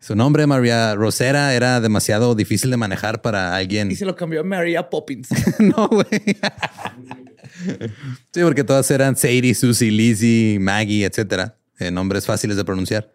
[0.00, 3.90] Su nombre, María Rosera, era demasiado difícil de manejar para alguien.
[3.90, 5.28] Y se lo cambió a Maria Poppins.
[5.58, 6.06] no, güey.
[8.32, 11.56] sí, porque todas eran Sadie, Susie, Lizzie, Maggie, etcétera.
[11.78, 13.12] Eh, nombres fáciles de pronunciar.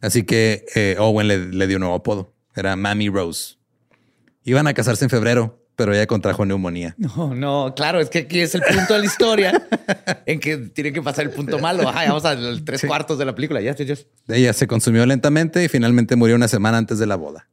[0.00, 2.34] Así que eh, Owen le, le dio un nuevo apodo.
[2.54, 3.56] Era Mammy Rose.
[4.44, 6.94] Iban a casarse en febrero, pero ella contrajo neumonía.
[7.16, 9.68] No, no, claro, es que aquí es el punto de la historia
[10.26, 11.88] en que tiene que pasar el punto malo.
[11.88, 13.60] Ajá, vamos a los tres cuartos de la película.
[13.60, 13.96] Ya, ya, ya.
[14.28, 17.48] Ella se consumió lentamente y finalmente murió una semana antes de la boda.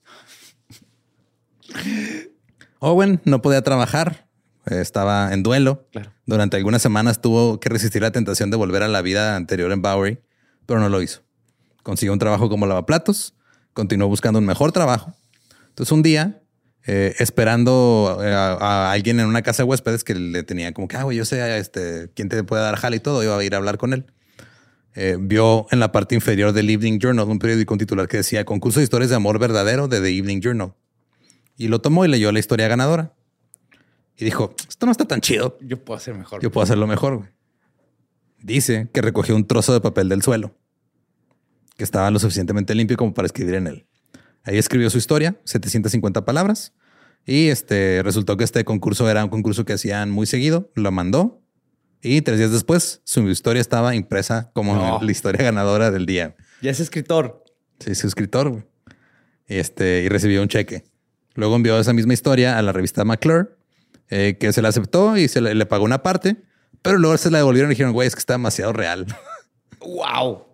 [2.80, 4.28] Owen no podía trabajar,
[4.70, 5.88] eh, estaba en duelo.
[5.92, 6.13] Claro.
[6.26, 9.82] Durante algunas semanas tuvo que resistir la tentación de volver a la vida anterior en
[9.82, 10.20] Bowery,
[10.66, 11.22] pero no lo hizo.
[11.84, 13.36] Consiguió un trabajo como lavaplatos,
[13.74, 15.14] continuó buscando un mejor trabajo.
[15.70, 16.42] Entonces un día,
[16.86, 20.98] eh, esperando eh, a, alguien en una casa de huéspedes que le tenía como que,
[20.98, 23.54] ah, güey, yo sé este, quién te puede dar jale y todo, iba a ir
[23.54, 24.06] a hablar con él
[24.96, 28.80] eh, vio en la parte inferior del Evening Journal un periódico titular que decía concurso
[28.80, 30.74] de historias de amor verdadero de The Evening Journal.
[31.58, 33.14] Y lo tomó y leyó la historia ganadora.
[34.18, 35.58] Y dijo, esto no está tan chido.
[35.62, 36.42] Yo puedo hacer mejor.
[36.42, 37.18] Yo puedo hacerlo mejor.
[37.18, 37.30] güey".
[38.42, 40.56] Dice que recogió un trozo de papel del suelo,
[41.78, 43.88] que estaba lo suficientemente limpio como para escribir en él.
[44.44, 46.74] Ahí escribió su historia, 750 palabras.
[47.26, 50.70] Y este resultó que este concurso era un concurso que hacían muy seguido.
[50.76, 51.42] Lo mandó
[52.02, 55.00] y tres días después su historia estaba impresa como No.
[55.02, 56.36] la historia ganadora del día.
[56.62, 57.46] Ya es escritor.
[57.80, 58.68] Sí, su escritor.
[59.48, 60.84] Este, y recibió un cheque.
[61.36, 63.56] Luego envió esa misma historia a la revista McClure,
[64.16, 66.38] eh, que se la aceptó y se le, le pagó una parte,
[66.84, 69.08] pero luego se la devolvieron y dijeron, güey, es que está demasiado real.
[69.80, 70.46] Wow.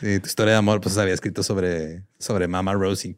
[0.00, 3.16] Sí, tu historia de amor, pues había escrito sobre, sobre Mama Rosie.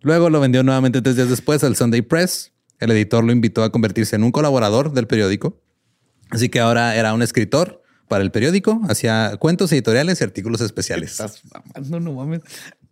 [0.00, 2.52] Luego lo vendió nuevamente tres días después al Sunday Press.
[2.78, 5.60] El editor lo invitó a convertirse en un colaborador del periódico.
[6.30, 11.10] Así que ahora era un escritor para el periódico, hacía cuentos editoriales y artículos especiales.
[11.10, 12.40] Estás mamando, no mames.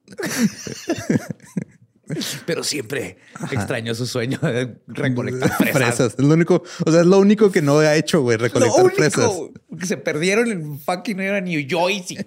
[2.47, 3.19] Pero siempre
[3.51, 5.73] extraño su sueño de recolectar fresas.
[5.77, 6.15] Fresas.
[6.19, 8.85] Es lo único, o sea, es lo único que no ha hecho, güey, Lo recolectar
[8.85, 9.31] único fresas.
[9.79, 12.19] que se perdieron en fucking era New Jersey.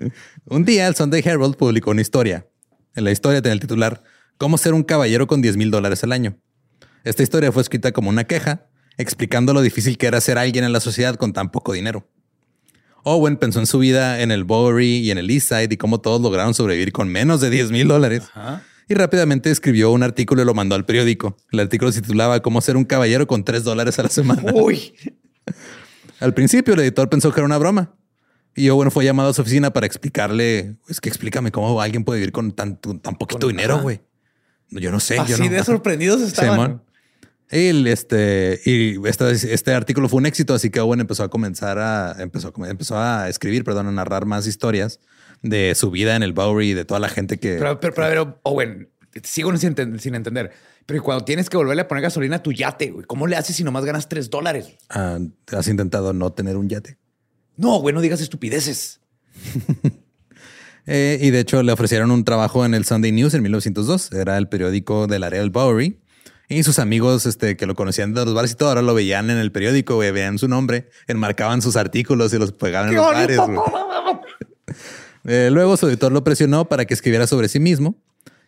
[0.46, 2.46] Un día el Sunday Herald publicó una historia.
[2.94, 4.02] En la historia tenía el titular
[4.38, 6.36] Cómo ser un caballero con 10 mil dólares al año.
[7.04, 8.66] Esta historia fue escrita como una queja,
[8.98, 12.08] explicando lo difícil que era ser alguien en la sociedad con tan poco dinero.
[13.04, 16.00] Owen pensó en su vida en el Bowery y en el East Side y cómo
[16.00, 18.24] todos lograron sobrevivir con menos de 10 mil dólares.
[18.88, 21.36] Y rápidamente escribió un artículo y lo mandó al periódico.
[21.50, 24.42] El artículo se titulaba Cómo ser un caballero con 3 dólares a la semana.
[24.54, 24.94] Uy.
[26.20, 27.94] Al principio el editor pensó que era una broma.
[28.54, 32.20] Y Owen fue llamado a su oficina para explicarle, es que explícame cómo alguien puede
[32.20, 34.02] vivir con tan, tan poquito Con- dinero, güey.
[34.68, 35.16] Yo no sé.
[35.16, 36.82] yo Así no- de sorprendidos estaban.
[37.48, 41.78] El, este, y este, este artículo fue un éxito, así que Owen empezó a comenzar
[41.78, 45.00] a, empezó empezó a escribir, perdón, a narrar más historias
[45.42, 47.56] de su vida en el Bowery y de toda la gente que...
[47.58, 48.88] Pero, pero, pero, pero, Owen,
[49.22, 50.52] sigo sin, enten- sin entender.
[50.86, 53.56] Pero cuando tienes que volverle a poner gasolina a tu yate, güey, ¿cómo le haces
[53.56, 54.74] si nomás ganas tres dólares?
[54.90, 55.18] ah,
[55.52, 56.98] has intentado no tener un yate.
[57.56, 59.00] No, güey, no digas estupideces.
[60.84, 64.10] Eh, y de hecho le ofrecieron un trabajo en el Sunday News en 1902.
[64.12, 66.00] Era el periódico del área del Bowery.
[66.48, 69.30] Y sus amigos este, que lo conocían de los bares y todo, ahora lo veían
[69.30, 73.06] en el periódico, güey, veían su nombre, enmarcaban sus artículos y los pegaban en los
[73.06, 73.38] bares.
[75.24, 77.96] Eh, luego su editor lo presionó para que escribiera sobre sí mismo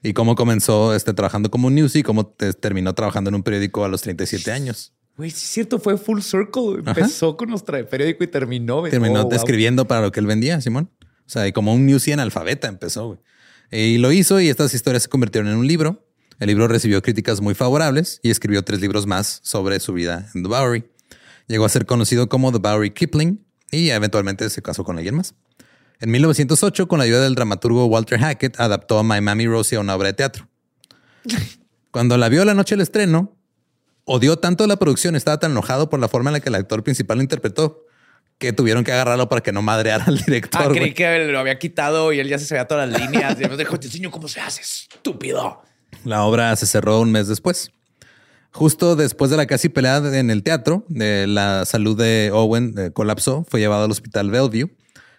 [0.02, 3.42] y cómo comenzó este, trabajando como un news y cómo te- terminó trabajando en un
[3.42, 4.92] periódico a los 37 años.
[5.16, 6.82] Güey, sí es cierto, fue full circle.
[6.84, 8.82] Empezó con nuestro periódico y terminó.
[8.82, 9.32] Terminó Oh, wow.
[9.34, 10.90] escribiendo para lo que él vendía, Simón.
[11.00, 13.06] O sea, y como un newsy analfabeta empezó.
[13.06, 13.18] güey.
[13.70, 16.04] Y lo hizo y estas historias se convirtieron en un libro.
[16.40, 20.42] El libro recibió críticas muy favorables y escribió tres libros más sobre su vida en
[20.42, 20.84] The Bowery.
[21.46, 25.34] Llegó a ser conocido como The Bowery Kipling y eventualmente se casó con alguien más.
[26.00, 29.80] En 1908, con la ayuda del dramaturgo Walter Hackett, adaptó a My Mammy Rosie a
[29.80, 30.48] una obra de teatro.
[31.90, 33.36] Cuando la vio la noche del estreno,
[34.04, 36.82] odió tanto la producción, estaba tan enojado por la forma en la que el actor
[36.82, 37.84] principal lo interpretó,
[38.38, 40.62] que tuvieron que agarrarlo para que no madreara al director.
[40.62, 43.36] Ah, creí que lo había quitado y él ya se sabía todas las líneas.
[43.40, 45.62] Y me dijo, te enseño cómo se hace, estúpido.
[46.04, 47.70] La obra se cerró un mes después.
[48.50, 52.90] Justo después de la casi pelea en el teatro, eh, la salud de Owen eh,
[52.92, 54.70] colapsó, fue llevado al hospital Bellevue.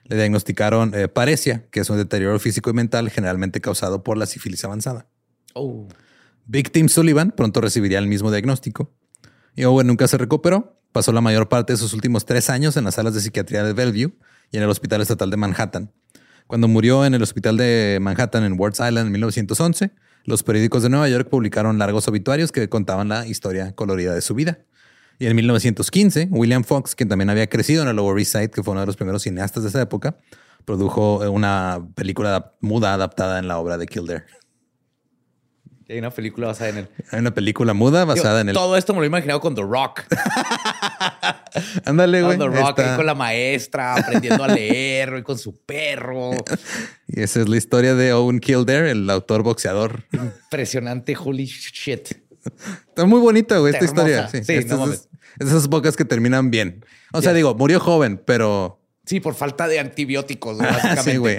[0.05, 4.25] Le diagnosticaron eh, paresia, que es un deterioro físico y mental generalmente causado por la
[4.25, 5.07] sífilis avanzada.
[5.53, 5.87] Oh.
[6.45, 8.93] Big Tim Sullivan pronto recibiría el mismo diagnóstico.
[9.55, 10.79] Y Owen nunca se recuperó.
[10.91, 13.73] Pasó la mayor parte de sus últimos tres años en las salas de psiquiatría de
[13.73, 14.13] Bellevue
[14.51, 15.91] y en el Hospital Estatal de Manhattan.
[16.47, 19.91] Cuando murió en el Hospital de Manhattan en Wards Island en 1911,
[20.25, 24.35] los periódicos de Nueva York publicaron largos obituarios que contaban la historia colorida de su
[24.35, 24.59] vida.
[25.19, 28.63] Y en 1915, William Fox, quien también había crecido en el Lower East Side, que
[28.63, 30.17] fue uno de los primeros cineastas de esa época,
[30.65, 34.25] produjo una película muda adaptada en la obra de Kildare.
[35.87, 36.89] Hay una película basada en él.
[37.11, 38.55] Hay una película muda basada en él.
[38.55, 40.01] Todo esto me lo he imaginado con The Rock.
[41.85, 42.37] Ándale, güey.
[42.37, 46.31] Con The Rock, ahí con la maestra, aprendiendo a leer, y con su perro.
[47.07, 50.05] Y esa es la historia de Owen Kildare, el autor boxeador.
[50.11, 52.09] Impresionante, holy shit.
[52.87, 54.27] Está muy bonita, güey, esta historia.
[54.27, 54.41] Sí,
[55.39, 56.85] esas pocas que terminan bien.
[57.13, 58.81] O sea, digo, murió joven, pero...
[59.05, 61.11] Sí, por falta de antibióticos, básicamente.
[61.11, 61.37] sí, güey.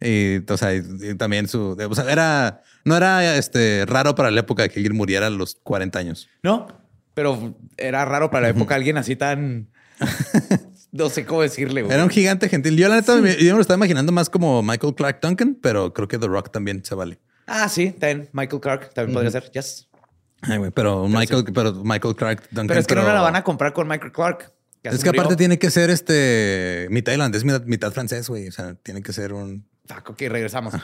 [0.00, 0.70] Y, o sea,
[1.16, 1.76] también su...
[1.88, 2.62] O sea, era...
[2.84, 6.28] No era este, raro para la época que alguien muriera a los 40 años.
[6.42, 6.66] No,
[7.14, 9.68] pero era raro para la época alguien así tan...
[10.92, 11.84] no sé cómo decirle.
[11.88, 12.76] Era un gigante gentil.
[12.76, 16.08] Yo la neta yo me lo estaba imaginando más como Michael Clark Duncan, pero creo
[16.08, 17.20] que The Rock también se vale.
[17.46, 19.50] Ah, sí, también Michael Clark también podría ser.
[19.52, 19.88] Yes.
[20.42, 22.66] Ay, güey, pero, Michael, pero Michael Clark Duncan.
[22.66, 24.52] Pero es que no la van a comprar con Michael Clark.
[24.82, 28.48] Es que aparte tiene que ser este mitad irlandés, mitad, mitad francés, güey.
[28.48, 29.64] O sea, tiene que ser un.
[29.86, 30.74] Fuck, ok, regresamos.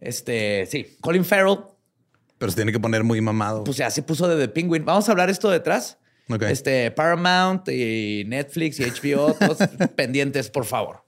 [0.00, 1.58] Este, sí, Colin Farrell.
[2.38, 3.64] Pero se tiene que poner muy mamado.
[3.64, 4.84] Pues ya se puso de The Penguin.
[4.84, 5.98] Vamos a hablar esto detrás.
[6.48, 9.58] Este, Paramount y Netflix y HBO, todos
[9.96, 11.04] pendientes, por favor.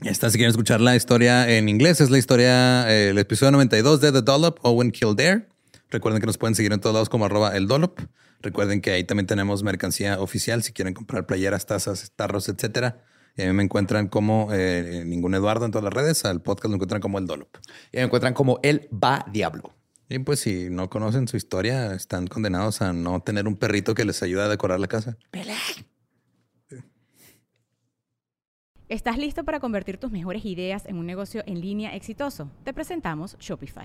[0.00, 4.00] Esta, si quieren escuchar la historia en inglés, es la historia, eh, el episodio 92
[4.00, 5.48] de The Dollop, Owen Kildare.
[5.94, 8.00] Recuerden que nos pueden seguir en todos lados como arroba el Dollop.
[8.40, 13.04] Recuerden que ahí también tenemos mercancía oficial si quieren comprar playeras, tazas, tarros, etcétera.
[13.36, 16.24] Y a mí me encuentran como eh, ningún Eduardo en todas las redes.
[16.24, 17.58] Al podcast lo encuentran como el Dolop.
[17.92, 19.72] Y me encuentran como el Va Diablo.
[20.08, 24.04] Y pues si no conocen su historia, están condenados a no tener un perrito que
[24.04, 25.16] les ayude a decorar la casa.
[28.88, 32.50] ¿Estás listo para convertir tus mejores ideas en un negocio en línea exitoso?
[32.64, 33.84] Te presentamos Shopify.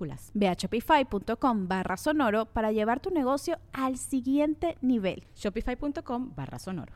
[0.00, 5.24] minúsculas Ve a shopify.com barra sonoro para llevar tu negocio al siguiente nivel.
[5.34, 6.92] Shopify.com barra sonoro.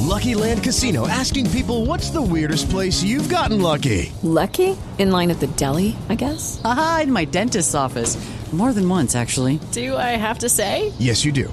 [0.00, 4.12] Lucky Land Casino asking people what's the weirdest place you've gotten lucky.
[4.22, 4.76] Lucky?
[4.98, 6.60] In line at the deli, I guess.
[6.64, 8.18] Aha, in my dentist's office.
[8.52, 9.60] More than once, actually.
[9.70, 10.92] Do I have to say?
[10.98, 11.52] Yes, you do.